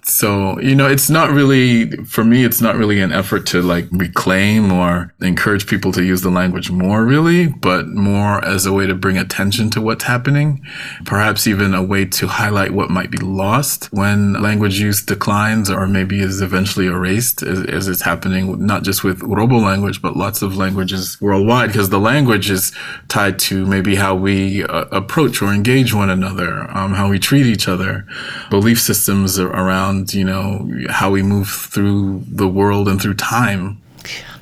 So, 0.05 0.59
you 0.59 0.75
know, 0.75 0.89
it's 0.89 1.09
not 1.09 1.31
really, 1.31 1.93
for 2.07 2.25
me, 2.25 2.45
it's 2.45 2.61
not 2.61 2.75
really 2.75 3.01
an 3.01 3.13
effort 3.13 3.47
to 3.47 3.63
like 3.63 3.87
reclaim 3.93 4.73
or 4.73 5.15
encourage 5.21 5.69
people 5.69 5.93
to 5.93 6.03
use 6.03 6.23
the 6.23 6.31
language 6.31 6.73
more, 6.73 7.05
really, 7.05 7.47
but 7.47 7.87
more 7.87 8.45
as 8.45 8.67
a 8.67 8.73
way 8.73 8.89
to 8.89 8.97
bring 8.97 9.17
attention 9.17 9.71
to 9.71 9.81
what's 9.81 10.03
happening. 10.03 10.61
Perhaps 11.05 11.47
even 11.47 11.73
a 11.73 11.85
way 11.85 12.05
to 12.05 12.27
highlight 12.27 12.73
what 12.73 12.91
might 12.91 13.13
be 13.13 13.19
lost 13.19 13.93
when 13.93 14.33
language 14.43 14.81
use 14.81 15.03
declines 15.03 15.71
or 15.71 15.87
maybe 15.87 16.19
is 16.19 16.43
eventually 16.43 16.87
erased 16.87 17.45
as, 17.45 17.65
as 17.67 17.87
it's 17.87 18.03
happening, 18.03 18.67
not 18.67 18.83
just 18.83 19.05
with 19.05 19.23
Robo 19.23 19.59
language, 19.59 20.03
but 20.03 20.17
lots 20.17 20.43
of 20.43 20.57
languages 20.57 21.17
worldwide, 21.21 21.69
because 21.69 21.91
the 21.91 22.01
language 22.01 22.51
is 22.51 22.73
tied 23.07 23.39
to 23.39 23.65
maybe 23.67 23.95
how 23.95 24.17
we 24.17 24.65
uh, 24.65 24.87
approach 24.91 25.41
or 25.41 25.53
engage 25.53 25.95
one 25.95 26.11
another, 26.11 26.69
um, 26.77 26.95
how 26.95 27.09
we 27.09 27.21
treat 27.21 27.47
each 27.47 27.69
other, 27.69 28.05
belief 28.51 28.81
systems 28.81 29.39
around 29.39 29.92
around, 29.93 30.15
you 30.15 30.25
know, 30.25 30.69
how 30.89 31.11
we 31.11 31.23
move 31.23 31.49
through 31.49 32.25
the 32.27 32.49
world 32.49 32.89
and 32.89 33.01
through 33.01 33.15
time. 33.15 33.81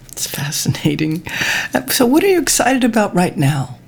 It's 0.09 0.27
fascinating. 0.27 1.27
Uh, 1.75 1.87
so, 1.89 2.07
what 2.07 2.23
are 2.25 2.29
you 2.29 2.41
excited 2.41 2.85
about 2.85 3.15
right 3.15 3.37
now? 3.37 3.79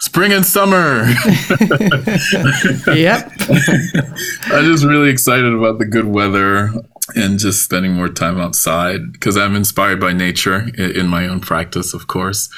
Spring 0.00 0.32
and 0.32 0.44
summer. 0.44 1.06
yep. 2.92 3.32
I'm 4.46 4.64
just 4.64 4.84
really 4.84 5.10
excited 5.10 5.52
about 5.52 5.78
the 5.78 5.86
good 5.88 6.06
weather. 6.06 6.70
and 7.14 7.38
just 7.38 7.62
spending 7.62 7.92
more 7.92 8.08
time 8.08 8.40
outside 8.40 9.12
because 9.12 9.36
I'm 9.36 9.54
inspired 9.54 10.00
by 10.00 10.14
nature 10.14 10.68
in 10.74 11.06
my 11.06 11.28
own 11.28 11.40
practice, 11.40 11.92
of 11.92 12.06
course. 12.06 12.48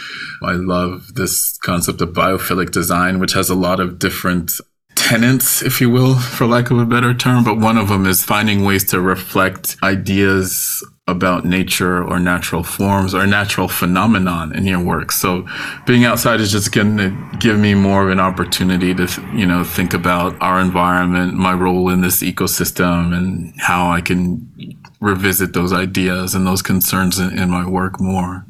I 0.40 0.52
love 0.52 1.14
this 1.14 1.59
concept 1.59 2.00
of 2.00 2.11
biophilic 2.11 2.70
design, 2.70 3.18
which 3.18 3.33
has 3.33 3.50
a 3.50 3.57
lot 3.57 3.81
of 3.81 3.98
different 3.98 4.61
tenets, 5.06 5.62
if 5.62 5.80
you 5.80 5.88
will, 5.88 6.16
for 6.16 6.46
lack 6.46 6.72
of 6.72 6.78
a 6.78 6.84
better 6.84 7.14
term. 7.14 7.44
But 7.44 7.58
one 7.58 7.78
of 7.78 7.88
them 7.88 8.06
is 8.06 8.24
finding 8.24 8.64
ways 8.64 8.82
to 8.86 9.00
reflect 9.00 9.76
ideas 9.80 10.84
about 11.06 11.44
nature 11.44 12.02
or 12.02 12.18
natural 12.18 12.64
forms 12.64 13.14
or 13.14 13.24
natural 13.24 13.68
phenomenon 13.68 14.52
in 14.52 14.64
your 14.64 14.82
work. 14.82 15.12
So 15.12 15.46
being 15.86 16.04
outside 16.04 16.40
is 16.40 16.50
just 16.50 16.72
going 16.72 16.96
to 16.96 17.16
give 17.38 17.56
me 17.56 17.74
more 17.74 18.02
of 18.02 18.10
an 18.10 18.18
opportunity 18.18 18.92
to, 18.94 19.06
you 19.32 19.46
know, 19.46 19.62
think 19.62 19.94
about 19.94 20.36
our 20.42 20.60
environment, 20.60 21.34
my 21.34 21.52
role 21.52 21.88
in 21.88 22.00
this 22.00 22.20
ecosystem 22.24 23.16
and 23.16 23.54
how 23.60 23.92
I 23.92 24.00
can 24.00 24.76
revisit 24.98 25.52
those 25.52 25.72
ideas 25.72 26.34
and 26.34 26.44
those 26.44 26.62
concerns 26.62 27.20
in, 27.20 27.38
in 27.38 27.48
my 27.48 27.68
work 27.68 28.00
more. 28.00 28.44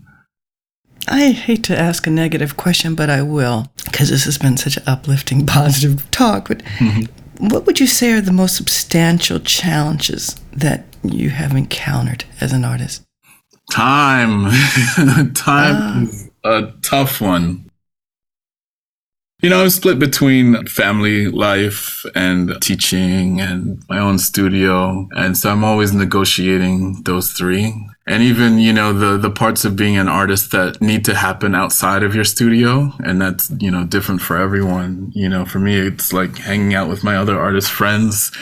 I 1.09 1.31
hate 1.31 1.63
to 1.65 1.79
ask 1.79 2.07
a 2.07 2.11
negative 2.11 2.57
question, 2.57 2.95
but 2.95 3.11
I 3.11 3.23
will 3.23 3.71
because 3.85 4.11
this 4.11 4.25
has 4.25 4.39
been 4.39 4.57
such 4.57 4.77
an 4.77 4.83
uplifting, 4.87 5.47
positive 5.47 6.11
talk. 6.11 6.49
But 6.49 6.63
mm-hmm. 6.63 7.49
what 7.49 7.67
would 7.67 7.81
you 7.81 7.87
say 7.87 8.13
are 8.13 8.21
the 8.21 8.33
most 8.33 8.57
substantial 8.57 9.41
challenges 9.41 10.37
that 10.53 10.85
you 11.03 11.31
have 11.31 11.53
encountered 11.53 12.25
as 12.41 12.53
an 12.53 12.65
artist? 12.65 13.03
Time. 13.71 14.51
Time 15.35 15.77
ah. 15.77 16.03
is 16.03 16.31
a 16.45 16.73
tough 16.83 17.21
one. 17.21 17.66
You 19.43 19.51
know, 19.51 19.63
I'm 19.63 19.69
split 19.69 19.99
between 19.99 20.67
family 20.67 21.29
life 21.29 22.07
and 22.15 22.61
teaching 22.63 23.39
and 23.39 23.83
my 23.87 23.99
own 23.99 24.19
studio. 24.19 25.09
And 25.15 25.37
so 25.37 25.51
I'm 25.51 25.63
always 25.63 25.93
negotiating 25.93 27.03
those 27.03 27.33
three. 27.33 27.75
And 28.07 28.23
even, 28.23 28.59
you 28.59 28.73
know, 28.73 28.95
the, 28.95 29.19
the 29.19 29.31
parts 29.31 29.67
of 29.67 29.77
being 29.77 29.99
an 29.99 30.09
artist 30.09 30.53
that 30.53 30.81
need 30.81 31.05
to 31.05 31.15
happen 31.15 31.55
outside 31.55 32.03
of 32.03 32.15
your 32.15 32.25
studio. 32.25 32.93
And 33.05 33.21
that's, 33.21 33.53
you 33.61 33.71
know, 33.71 33.85
different 33.85 34.23
for 34.23 34.39
everyone. 34.39 35.13
You 35.15 35.29
know, 35.29 35.45
for 35.45 35.59
me, 35.59 35.77
it's 35.77 36.15
like 36.15 36.39
hanging 36.39 36.75
out 36.75 36.89
with 36.89 37.05
my 37.05 37.17
other 37.17 37.39
artist 37.39 37.71
friends, 37.71 38.33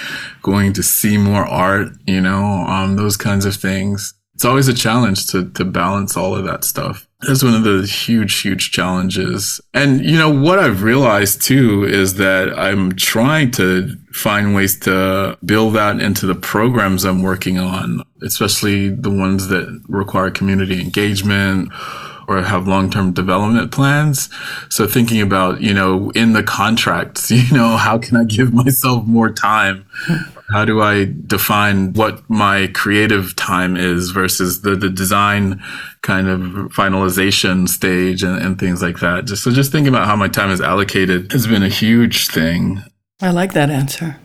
going 0.42 0.74
to 0.74 0.82
see 0.84 1.18
more 1.18 1.44
art, 1.44 1.88
you 2.06 2.20
know, 2.20 2.44
um, 2.44 2.94
those 2.94 3.16
kinds 3.16 3.46
of 3.46 3.56
things. 3.56 4.14
It's 4.34 4.44
always 4.44 4.68
a 4.68 4.74
challenge 4.74 5.28
to, 5.28 5.48
to 5.50 5.64
balance 5.64 6.16
all 6.16 6.34
of 6.34 6.44
that 6.44 6.64
stuff. 6.64 7.06
That's 7.20 7.42
one 7.42 7.54
of 7.54 7.64
the 7.64 7.86
huge, 7.86 8.40
huge 8.42 8.70
challenges. 8.72 9.60
And, 9.72 10.04
you 10.04 10.18
know, 10.18 10.28
what 10.28 10.58
I've 10.58 10.82
realized 10.82 11.42
too 11.42 11.84
is 11.84 12.14
that 12.14 12.58
I'm 12.58 12.92
trying 12.96 13.52
to 13.52 13.96
find 14.12 14.54
ways 14.54 14.78
to 14.80 15.38
build 15.44 15.74
that 15.74 16.00
into 16.00 16.26
the 16.26 16.34
programs 16.34 17.04
I'm 17.04 17.22
working 17.22 17.58
on, 17.58 18.02
especially 18.22 18.90
the 18.90 19.10
ones 19.10 19.48
that 19.48 19.82
require 19.88 20.30
community 20.30 20.80
engagement 20.80 21.72
or 22.28 22.42
have 22.42 22.68
long-term 22.68 23.12
development 23.12 23.72
plans. 23.72 24.28
So 24.68 24.86
thinking 24.86 25.20
about, 25.20 25.60
you 25.60 25.74
know, 25.74 26.10
in 26.10 26.32
the 26.32 26.42
contracts, 26.42 27.30
you 27.30 27.56
know, 27.56 27.76
how 27.76 27.98
can 27.98 28.16
I 28.16 28.24
give 28.24 28.52
myself 28.52 29.06
more 29.06 29.30
time 29.30 29.86
how 30.50 30.64
do 30.64 30.82
I 30.82 31.12
define 31.26 31.94
what 31.94 32.28
my 32.28 32.68
creative 32.68 33.34
time 33.34 33.76
is 33.76 34.10
versus 34.10 34.60
the, 34.60 34.76
the 34.76 34.90
design 34.90 35.62
kind 36.02 36.28
of 36.28 36.40
finalization 36.72 37.68
stage 37.68 38.22
and, 38.22 38.40
and 38.40 38.58
things 38.58 38.82
like 38.82 39.00
that? 39.00 39.24
Just 39.24 39.42
so 39.42 39.50
just 39.50 39.72
thinking 39.72 39.88
about 39.88 40.06
how 40.06 40.16
my 40.16 40.28
time 40.28 40.50
is 40.50 40.60
allocated 40.60 41.32
has 41.32 41.46
been 41.46 41.62
a 41.62 41.68
huge 41.68 42.28
thing. 42.28 42.82
I 43.20 43.30
like 43.30 43.52
that 43.54 43.70
answer. 43.70 44.18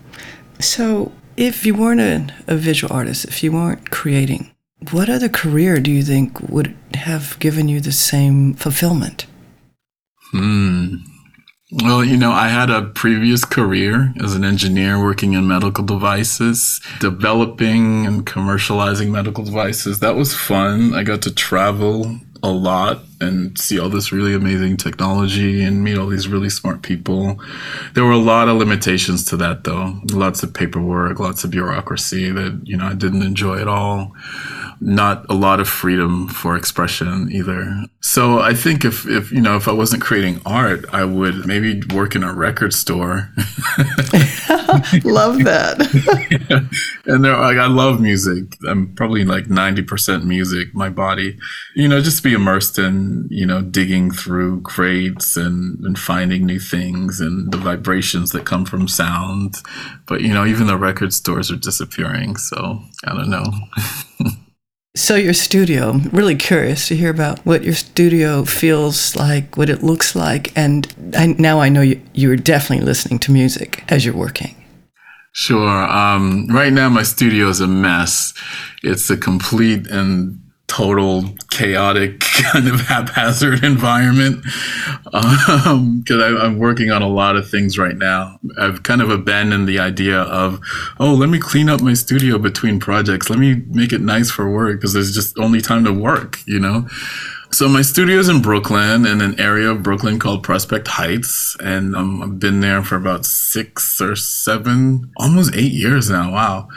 So 0.60 1.12
if 1.38 1.66
you 1.66 1.74
weren't 1.74 2.02
a, 2.02 2.54
a 2.54 2.56
visual 2.56 2.94
artist, 2.94 3.26
if 3.26 3.42
you 3.42 3.54
weren't 3.54 3.90
creating, 3.90 4.52
what 4.92 5.10
other 5.10 5.30
career 5.30 5.80
do 5.80 5.92
you 5.92 6.04
think 6.04 6.40
would 6.42 6.76
have 6.94 7.38
given 7.40 7.68
you 7.68 7.82
the 7.82 7.92
same 7.92 8.54
fulfillment? 8.54 9.26
Hmm. 10.32 10.96
Well, 11.72 12.04
you 12.04 12.18
know, 12.18 12.32
I 12.32 12.48
had 12.48 12.72
a 12.72 12.82
previous 12.82 13.46
career 13.46 14.12
as 14.24 14.34
an 14.36 14.44
engineer 14.44 15.00
working 15.00 15.34
in 15.34 15.48
medical 15.48 15.84
devices, 15.84 16.82
developing 17.00 18.08
and 18.08 18.26
commercializing 18.26 19.12
medical 19.12 19.44
devices. 19.44 20.00
That 20.00 20.16
was 20.16 20.34
fun. 20.34 20.96
I 20.96 21.04
got 21.04 21.22
to 21.24 21.34
travel 21.34 22.20
a 22.42 22.50
lot 22.50 23.04
and 23.22 23.58
see 23.58 23.80
all 23.80 23.90
this 23.90 24.12
really 24.12 24.34
amazing 24.34 24.78
technology 24.78 25.64
and 25.64 25.84
meet 25.84 25.98
all 25.98 26.08
these 26.08 26.28
really 26.28 26.50
smart 26.50 26.82
people. 26.82 27.40
There 27.94 28.04
were 28.04 28.12
a 28.12 28.18
lot 28.18 28.50
of 28.50 28.58
limitations 28.58 29.26
to 29.26 29.38
that 29.38 29.64
though. 29.64 30.00
Lots 30.12 30.44
of 30.44 30.54
paperwork, 30.54 31.20
lots 31.20 31.44
of 31.44 31.52
bureaucracy 31.52 32.32
that, 32.32 32.62
you 32.64 32.78
know, 32.78 32.86
I 32.86 32.94
didn't 32.94 33.24
enjoy 33.24 33.60
at 33.60 33.68
all 33.68 34.14
not 34.82 35.26
a 35.30 35.34
lot 35.34 35.60
of 35.60 35.68
freedom 35.68 36.28
for 36.28 36.56
expression 36.56 37.30
either. 37.32 37.84
So 38.02 38.40
I 38.40 38.54
think 38.54 38.86
if, 38.86 39.06
if, 39.08 39.32
you 39.32 39.42
know, 39.42 39.58
if 39.58 39.68
I 39.68 39.74
wasn't 39.74 40.02
creating 40.02 40.42
art, 40.46 40.86
I 40.94 41.04
would 41.04 41.46
maybe 41.46 41.82
work 41.94 42.16
in 42.16 42.24
a 42.24 42.34
record 42.34 42.74
store. 42.74 43.30
love 45.04 45.44
that. 45.44 46.48
yeah. 46.50 46.62
And 47.06 47.26
there, 47.26 47.36
like, 47.36 47.58
I 47.58 47.66
love 47.66 48.00
music. 48.00 48.56
I'm 48.68 48.94
probably 48.94 49.26
like 49.26 49.46
90% 49.46 50.26
music, 50.26 50.76
my 50.76 50.90
body, 50.90 51.40
you 51.76 51.88
know, 51.88 52.02
just 52.02 52.24
be 52.24 52.34
immersed 52.34 52.78
in, 52.78 53.09
you 53.30 53.46
know, 53.46 53.62
digging 53.62 54.12
through 54.12 54.62
crates 54.62 55.36
and, 55.38 55.80
and 55.86 55.98
finding 55.98 56.46
new 56.46 56.60
things 56.60 57.20
and 57.20 57.52
the 57.52 57.58
vibrations 57.58 58.32
that 58.32 58.46
come 58.46 58.66
from 58.66 58.88
sound. 58.88 59.56
But, 60.06 60.22
you 60.22 60.34
know, 60.34 60.46
even 60.46 60.68
the 60.68 60.78
record 60.78 61.14
stores 61.14 61.52
are 61.52 61.56
disappearing. 61.56 62.38
So 62.38 62.80
I 63.06 63.14
don't 63.14 63.30
know. 63.30 63.46
So, 64.96 65.16
your 65.16 65.34
studio, 65.34 65.92
I'm 65.92 66.10
really 66.10 66.36
curious 66.36 66.88
to 66.88 66.96
hear 66.96 67.12
about 67.12 67.46
what 67.46 67.64
your 67.64 67.76
studio 67.76 68.44
feels 68.44 69.16
like, 69.16 69.56
what 69.56 69.70
it 69.70 69.84
looks 69.84 70.16
like. 70.16 70.52
And 70.58 70.94
I, 71.16 71.28
now 71.38 71.62
I 71.62 71.70
know 71.70 71.82
you, 71.82 72.02
you're 72.14 72.36
definitely 72.36 72.86
listening 72.86 73.20
to 73.20 73.32
music 73.32 73.84
as 73.88 74.04
you're 74.04 74.16
working. 74.16 74.56
Sure. 75.32 75.70
Um, 75.70 76.48
right 76.50 76.74
now, 76.74 76.90
my 76.90 77.04
studio 77.04 77.50
is 77.50 77.62
a 77.62 77.68
mess. 77.68 78.34
It's 78.84 79.10
a 79.10 79.16
complete 79.16 79.86
and 79.88 80.42
total 80.70 81.26
chaotic 81.50 82.20
kind 82.22 82.68
of 82.70 82.80
haphazard 82.82 83.64
environment 83.66 84.42
because 85.04 85.66
um, 85.66 86.04
I'm 86.10 86.58
working 86.58 86.92
on 86.92 87.02
a 87.02 87.08
lot 87.08 87.36
of 87.36 87.50
things 87.50 87.78
right 87.78 87.98
now. 87.98 88.40
I've 88.58 88.84
kind 88.84 89.02
of 89.02 89.10
abandoned 89.10 89.68
the 89.68 89.80
idea 89.80 90.22
of, 90.22 90.62
oh, 91.00 91.14
let 91.14 91.28
me 91.28 91.40
clean 91.40 91.68
up 91.70 91.82
my 91.82 91.94
studio 91.96 92.38
between 92.38 92.80
projects. 92.80 93.30
Let 93.30 93.40
me 93.40 93.64
make 93.68 93.92
it 93.92 94.02
nice 94.02 94.32
for 94.32 94.50
work 94.50 94.78
because 94.78 94.94
there's 94.94 95.14
just 95.14 95.38
only 95.38 95.60
time 95.60 95.84
to 95.84 95.92
work, 95.92 96.40
you 96.46 96.60
know? 96.60 96.88
So 97.52 97.68
my 97.68 97.82
studio 97.82 98.18
is 98.18 98.30
in 98.30 98.44
Brooklyn, 98.44 99.08
in 99.08 99.22
an 99.22 99.40
area 99.40 99.72
of 99.72 99.82
Brooklyn 99.82 100.20
called 100.20 100.44
Prospect 100.44 100.88
Heights, 100.88 101.58
and 101.60 101.96
um, 101.96 102.22
I've 102.22 102.40
been 102.40 102.60
there 102.60 102.84
for 102.84 102.96
about 102.96 103.26
six 103.26 104.00
or 104.00 104.16
seven, 104.16 105.12
almost 105.18 105.56
eight 105.56 105.72
years 105.72 106.12
now. 106.12 106.32
Wow! 106.32 106.68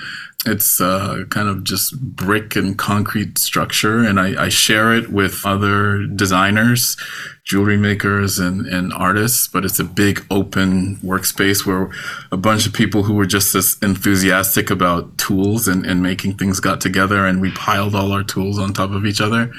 It's 0.45 0.81
uh, 0.81 1.25
kind 1.31 1.49
of 1.49 1.63
just 1.63 2.01
brick 2.01 2.57
and 2.57 2.77
concrete 2.77 3.39
structure, 3.39 4.01
and 4.01 4.19
I, 4.19 4.47
I, 4.47 4.49
share 4.49 4.93
it 4.93 5.13
with 5.13 5.47
other 5.47 6.05
designers, 6.05 6.97
jewelry 7.45 7.77
makers, 7.77 8.41
and, 8.41 8.67
and 8.67 8.93
artists. 8.93 9.47
But 9.47 9.65
it's 9.65 9.79
a 9.79 9.85
big 9.85 10.27
open 10.33 10.97
workspace 10.97 11.65
where 11.65 11.93
a 12.33 12.37
bunch 12.37 12.67
of 12.67 12.73
people 12.73 13.05
who 13.05 13.15
were 13.15 13.27
just 13.27 13.55
as 13.55 13.79
enthusiastic 13.83 14.69
about 14.69 15.17
tools 15.17 15.69
and, 15.69 15.87
and 15.87 16.03
making 16.03 16.39
things 16.39 16.59
got 16.59 16.81
together, 16.81 17.25
and 17.25 17.41
we 17.41 17.53
piled 17.53 17.95
all 17.95 18.11
our 18.11 18.25
tools 18.25 18.59
on 18.59 18.73
top 18.73 18.91
of 18.91 19.07
each 19.07 19.21
other. 19.21 19.53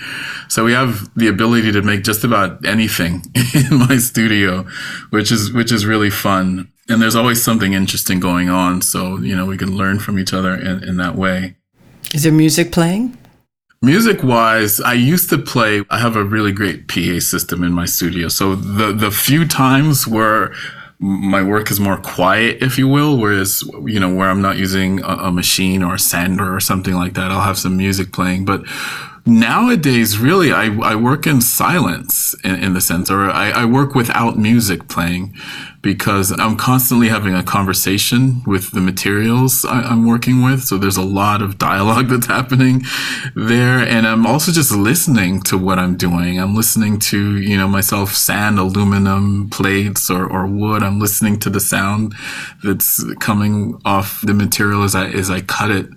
So 0.50 0.66
we 0.66 0.74
have 0.74 1.10
the 1.16 1.30
ability 1.30 1.72
to 1.72 1.82
make 1.82 2.04
just 2.04 2.26
about 2.26 2.66
anything 2.66 3.24
in 3.56 3.78
my 3.78 3.98
studio, 4.00 4.66
which 5.12 5.32
is 5.32 5.54
which 5.54 5.72
is 5.72 5.86
really 5.86 6.10
fun 6.10 6.73
and 6.94 7.02
there's 7.02 7.16
always 7.16 7.44
something 7.44 7.74
interesting 7.74 8.20
going 8.20 8.50
on. 8.50 8.82
So, 8.82 9.18
you 9.18 9.36
know, 9.36 9.46
we 9.46 9.58
can 9.58 9.76
learn 9.76 10.00
from 10.00 10.20
each 10.20 10.32
other 10.32 10.56
in, 10.56 10.84
in 10.84 10.98
that 10.98 11.16
way. 11.16 11.56
Is 12.14 12.24
there 12.24 12.32
music 12.32 12.72
playing? 12.72 13.18
Music 13.82 14.24
wise, 14.24 14.80
I 14.80 14.94
used 14.94 15.30
to 15.32 15.38
play, 15.38 15.84
I 15.90 16.00
have 16.00 16.16
a 16.16 16.24
really 16.24 16.54
great 16.54 16.88
PA 16.88 17.20
system 17.20 17.64
in 17.64 17.74
my 17.74 17.86
studio. 17.86 18.30
So 18.30 18.56
the, 18.56 18.94
the 18.94 19.12
few 19.12 19.46
times 19.46 20.08
where 20.08 20.54
my 21.00 21.44
work 21.44 21.70
is 21.70 21.82
more 21.82 21.98
quiet, 21.98 22.62
if 22.62 22.78
you 22.78 22.88
will, 22.88 23.18
whereas, 23.18 23.62
you 23.86 24.00
know, 24.00 24.14
where 24.14 24.30
I'm 24.30 24.42
not 24.42 24.58
using 24.58 25.04
a, 25.04 25.28
a 25.28 25.32
machine 25.32 25.84
or 25.84 25.96
a 25.96 26.00
sander 26.00 26.56
or 26.56 26.62
something 26.62 26.94
like 26.94 27.14
that, 27.16 27.30
I'll 27.32 27.42
have 27.42 27.58
some 27.58 27.76
music 27.76 28.14
playing. 28.14 28.46
But 28.46 28.66
nowadays, 29.26 30.18
really, 30.18 30.52
I, 30.52 30.76
I 30.82 30.96
work 30.96 31.26
in 31.28 31.42
silence 31.42 32.36
in, 32.44 32.56
in 32.56 32.74
the 32.74 32.82
sense, 32.82 33.10
or 33.10 33.30
I, 33.30 33.52
I 33.52 33.66
work 33.66 33.96
without 33.96 34.38
music 34.38 34.88
playing 34.88 35.36
because 35.84 36.32
I'm 36.40 36.56
constantly 36.56 37.10
having 37.10 37.36
a 37.36 37.44
conversation 37.44 38.42
with 38.48 38.72
the 38.72 38.80
materials 38.80 39.66
I, 39.66 39.92
am 39.92 40.08
working 40.08 40.42
with. 40.42 40.64
So 40.64 40.78
there's 40.78 40.96
a 40.96 41.04
lot 41.04 41.42
of 41.42 41.58
dialogue 41.58 42.08
that's 42.10 42.26
happening 42.26 42.84
there. 43.36 43.80
And 43.80 44.08
I'm 44.08 44.26
also 44.26 44.54
just 44.54 44.72
listening 44.72 45.42
to 45.44 45.58
what 45.58 45.78
I'm 45.78 45.98
doing. 45.98 46.40
I'm 46.40 46.56
listening 46.56 47.00
to, 47.00 47.38
you 47.38 47.58
know, 47.58 47.68
myself 47.68 48.16
sand 48.16 48.60
aluminum 48.60 49.50
plates 49.50 50.10
or, 50.10 50.26
or 50.26 50.48
wood. 50.48 50.84
I'm 50.84 51.02
listening 51.02 51.38
to 51.42 51.50
the 51.50 51.60
sound 51.60 52.16
that's 52.64 53.04
coming 53.16 53.80
off 53.84 54.22
the 54.22 54.34
material 54.34 54.84
as 54.84 54.96
I, 54.96 55.10
as 55.10 55.30
I 55.30 55.42
cut 55.42 55.70
it 55.70 55.90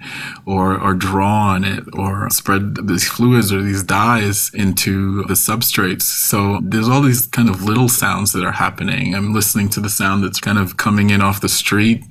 or, 0.46 0.78
or 0.78 0.94
draw 0.94 1.50
on 1.50 1.62
it 1.62 1.84
or 1.92 2.28
spread 2.30 2.88
these 2.88 3.08
fluids 3.16 3.52
or 3.52 3.62
these 3.62 3.82
dyes 3.82 4.50
into 4.52 5.24
the 5.24 5.34
substrates. 5.34 6.02
So 6.02 6.60
there's 6.62 6.88
all 6.88 7.00
these 7.00 7.26
kind 7.26 7.48
of 7.48 7.62
little 7.62 7.88
sounds 7.88 8.32
that 8.32 8.44
are 8.44 8.52
happening. 8.52 9.14
I'm 9.14 9.32
listening 9.32 9.70
to 9.70 9.80
the 9.80 9.88
sound 9.88 10.22
that's 10.22 10.38
kind 10.38 10.58
of 10.58 10.76
coming 10.76 11.08
in 11.10 11.22
off 11.22 11.40
the 11.40 11.48
street. 11.48 12.04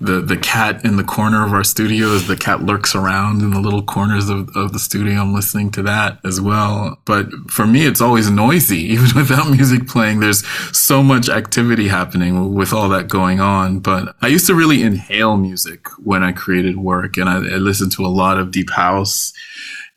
The 0.00 0.20
the 0.20 0.36
cat 0.36 0.84
in 0.84 0.96
the 0.96 1.04
corner 1.04 1.44
of 1.46 1.52
our 1.52 1.64
studio 1.64 2.14
as 2.14 2.26
the 2.26 2.36
cat 2.36 2.62
lurks 2.62 2.94
around 2.94 3.40
in 3.40 3.50
the 3.50 3.60
little 3.60 3.82
corners 3.82 4.28
of, 4.28 4.54
of 4.54 4.72
the 4.72 4.78
studio. 4.78 5.20
I'm 5.20 5.34
listening 5.34 5.70
to 5.72 5.82
that 5.82 6.18
as 6.24 6.40
well. 6.40 6.98
But 7.06 7.30
for 7.48 7.66
me, 7.66 7.86
it's 7.86 8.00
always 8.00 8.30
noisy. 8.30 8.78
Even 8.94 9.10
without 9.16 9.50
music 9.50 9.88
playing, 9.88 10.20
there's 10.20 10.46
so 10.76 11.02
much 11.02 11.28
activity 11.28 11.88
happening 11.88 12.54
with 12.54 12.72
all 12.72 12.88
that 12.90 13.08
going 13.08 13.40
on. 13.40 13.80
But 13.80 14.14
I 14.20 14.26
used 14.26 14.46
to 14.48 14.54
really 14.54 14.82
inhale 14.82 15.36
music 15.36 15.86
when 15.98 16.22
I 16.22 16.32
created 16.32 16.76
work, 16.76 17.16
and 17.16 17.28
I, 17.28 17.36
I 17.36 17.58
listened 17.58 17.92
to 17.92 18.04
a 18.04 18.08
lot 18.08 18.38
of 18.38 18.50
deep 18.50 18.70
house 18.70 19.32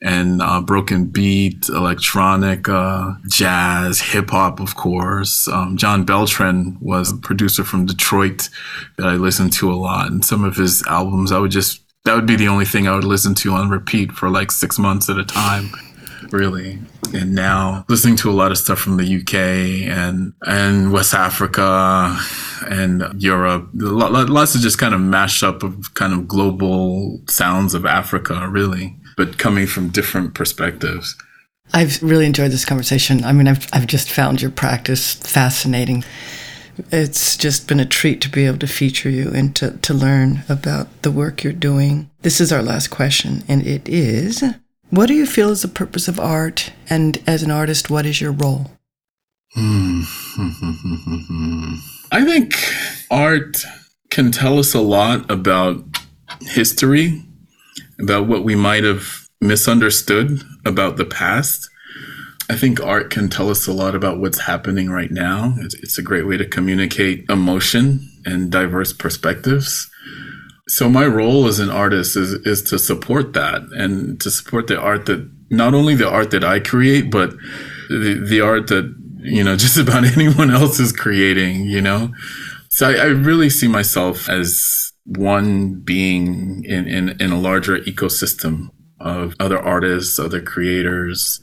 and 0.03 0.41
uh, 0.41 0.59
broken 0.61 1.05
beat, 1.05 1.69
electronic, 1.69 2.67
uh, 2.67 3.13
jazz, 3.29 4.01
hip 4.01 4.29
hop, 4.29 4.59
of 4.59 4.75
course. 4.75 5.47
Um, 5.47 5.77
John 5.77 6.03
Beltran 6.03 6.77
was 6.81 7.13
a 7.13 7.17
producer 7.17 7.63
from 7.63 7.85
Detroit 7.85 8.49
that 8.97 9.07
I 9.07 9.13
listened 9.13 9.53
to 9.53 9.71
a 9.71 9.75
lot, 9.75 10.11
and 10.11 10.23
some 10.23 10.43
of 10.43 10.57
his 10.57 10.85
albums 10.87 11.31
I 11.31 11.39
would 11.39 11.51
just 11.51 11.79
that 12.03 12.15
would 12.15 12.25
be 12.25 12.35
the 12.35 12.49
only 12.49 12.65
thing 12.65 12.85
I 12.85 12.95
would 12.95 13.05
listen 13.05 13.33
to 13.35 13.53
on 13.53 13.69
repeat 13.69 14.11
for 14.11 14.29
like 14.29 14.51
six 14.51 14.77
months 14.77 15.09
at 15.09 15.17
a 15.17 15.23
time, 15.23 15.69
really. 16.31 16.79
And 17.13 17.33
now 17.33 17.85
listening 17.87 18.17
to 18.17 18.29
a 18.29 18.33
lot 18.33 18.51
of 18.51 18.57
stuff 18.57 18.79
from 18.79 18.97
the 18.97 19.21
UK 19.21 19.87
and 19.89 20.33
and 20.41 20.91
West 20.91 21.13
Africa 21.13 22.19
and 22.67 23.05
Europe, 23.21 23.69
lots 23.73 24.53
of 24.53 24.59
just 24.59 24.77
kind 24.77 24.93
of 24.93 24.99
mashup 24.99 25.63
of 25.63 25.93
kind 25.93 26.11
of 26.11 26.27
global 26.27 27.21
sounds 27.29 27.73
of 27.73 27.85
Africa, 27.85 28.49
really 28.49 28.97
but 29.15 29.37
coming 29.37 29.67
from 29.67 29.89
different 29.89 30.33
perspectives. 30.33 31.15
I've 31.73 32.01
really 32.03 32.25
enjoyed 32.25 32.51
this 32.51 32.65
conversation. 32.65 33.23
I 33.23 33.31
mean, 33.33 33.47
I've, 33.47 33.67
I've 33.73 33.87
just 33.87 34.11
found 34.11 34.41
your 34.41 34.51
practice 34.51 35.13
fascinating. 35.13 36.03
It's 36.91 37.37
just 37.37 37.67
been 37.67 37.79
a 37.79 37.85
treat 37.85 38.19
to 38.21 38.29
be 38.29 38.45
able 38.45 38.57
to 38.59 38.67
feature 38.67 39.09
you 39.09 39.31
and 39.33 39.55
to, 39.57 39.77
to 39.77 39.93
learn 39.93 40.43
about 40.49 40.87
the 41.03 41.11
work 41.11 41.43
you're 41.43 41.53
doing. 41.53 42.09
This 42.21 42.41
is 42.41 42.51
our 42.51 42.63
last 42.63 42.89
question, 42.89 43.43
and 43.47 43.65
it 43.65 43.87
is 43.87 44.43
What 44.89 45.07
do 45.07 45.13
you 45.13 45.25
feel 45.25 45.49
is 45.49 45.61
the 45.61 45.67
purpose 45.67 46.07
of 46.07 46.19
art? 46.19 46.71
And 46.89 47.21
as 47.27 47.43
an 47.43 47.51
artist, 47.51 47.89
what 47.89 48.05
is 48.05 48.19
your 48.19 48.31
role? 48.31 48.71
Hmm. 49.53 50.01
I 52.11 52.23
think 52.25 52.55
art 53.11 53.63
can 54.09 54.31
tell 54.31 54.59
us 54.59 54.73
a 54.73 54.81
lot 54.81 55.29
about 55.29 55.83
history 56.41 57.23
about 57.99 58.27
what 58.27 58.43
we 58.43 58.55
might 58.55 58.83
have 58.83 59.27
misunderstood 59.41 60.41
about 60.65 60.97
the 60.97 61.05
past. 61.05 61.69
I 62.49 62.55
think 62.55 62.81
art 62.81 63.09
can 63.09 63.29
tell 63.29 63.49
us 63.49 63.67
a 63.67 63.73
lot 63.73 63.95
about 63.95 64.19
what's 64.19 64.39
happening 64.39 64.89
right 64.89 65.11
now. 65.11 65.55
It's, 65.59 65.75
it's, 65.75 65.97
a 65.97 66.03
great 66.03 66.27
way 66.27 66.37
to 66.37 66.45
communicate 66.45 67.29
emotion 67.29 68.09
and 68.25 68.51
diverse 68.51 68.91
perspectives. 68.91 69.89
So 70.67 70.89
my 70.89 71.05
role 71.05 71.47
as 71.47 71.59
an 71.59 71.69
artist 71.69 72.15
is 72.15 72.33
is 72.45 72.61
to 72.63 72.79
support 72.79 73.33
that 73.33 73.61
and 73.75 74.19
to 74.21 74.31
support 74.31 74.67
the 74.67 74.79
art 74.79 75.05
that 75.07 75.29
not 75.49 75.73
only 75.73 75.95
the 75.95 76.09
art 76.09 76.31
that 76.31 76.43
I 76.43 76.59
create, 76.59 77.11
but 77.11 77.31
the, 77.89 78.23
the 78.25 78.41
art 78.41 78.67
that 78.67 78.93
you 79.19 79.43
know 79.43 79.55
just 79.65 79.77
about 79.77 80.05
anyone 80.05 80.51
else 80.51 80.79
is 80.79 80.91
creating. 80.91 81.65
You 81.65 81.81
know, 81.81 82.13
so 82.69 82.89
I, 82.89 82.93
I 82.93 83.05
really 83.05 83.49
see 83.49 83.67
myself 83.67 84.29
as 84.29 84.92
one 85.05 85.81
being 85.81 86.63
in, 86.65 86.87
in, 86.87 87.21
in 87.21 87.31
a 87.31 87.39
larger 87.39 87.79
ecosystem 87.79 88.69
of 88.99 89.35
other 89.39 89.59
artists, 89.59 90.17
other 90.17 90.41
creators, 90.41 91.39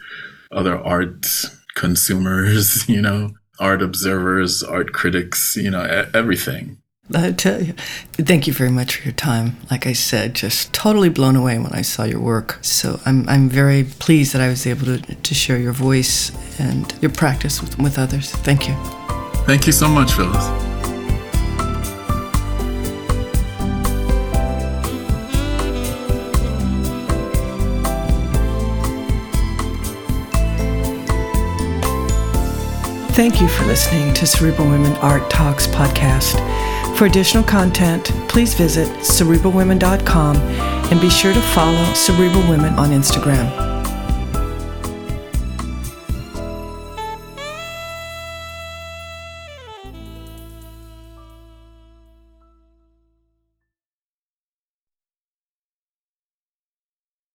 other 0.50 0.78
art 0.78 1.26
consumers, 1.76 2.88
you 2.88 3.02
know, 3.02 3.30
art 3.58 3.82
observers, 3.82 4.62
art 4.62 4.92
critics, 4.92 5.56
you 5.56 5.70
know, 5.70 6.06
everything. 6.14 6.80
I 7.12 7.32
tell 7.32 7.60
you, 7.60 7.72
thank 8.12 8.46
you 8.46 8.52
very 8.52 8.70
much 8.70 8.96
for 8.96 9.04
your 9.04 9.12
time. 9.14 9.56
Like 9.68 9.86
I 9.86 9.92
said, 9.92 10.34
just 10.34 10.72
totally 10.72 11.08
blown 11.08 11.34
away 11.34 11.58
when 11.58 11.72
I 11.72 11.82
saw 11.82 12.04
your 12.04 12.20
work. 12.20 12.58
So 12.62 13.00
I'm, 13.04 13.28
I'm 13.28 13.48
very 13.48 13.82
pleased 13.82 14.32
that 14.32 14.40
I 14.40 14.48
was 14.48 14.66
able 14.66 14.86
to, 14.86 14.98
to 14.98 15.34
share 15.34 15.58
your 15.58 15.72
voice 15.72 16.30
and 16.60 16.94
your 17.02 17.10
practice 17.10 17.60
with, 17.60 17.78
with 17.78 17.98
others. 17.98 18.30
Thank 18.30 18.68
you. 18.68 18.74
Thank 19.44 19.66
you 19.66 19.72
so 19.72 19.88
much, 19.88 20.12
Phyllis. 20.12 20.69
Thank 33.20 33.42
you 33.42 33.48
for 33.48 33.66
listening 33.66 34.14
to 34.14 34.26
Cerebral 34.26 34.66
Women 34.66 34.92
Art 35.02 35.28
Talks 35.28 35.66
podcast. 35.66 36.36
For 36.96 37.04
additional 37.04 37.44
content, 37.44 38.04
please 38.30 38.54
visit 38.54 38.88
cerebralwomen.com 39.00 40.36
and 40.36 41.00
be 41.02 41.10
sure 41.10 41.34
to 41.34 41.40
follow 41.52 41.84
Cerebral 41.92 42.48
Women 42.48 42.72
on 42.78 42.92
Instagram. 42.92 43.69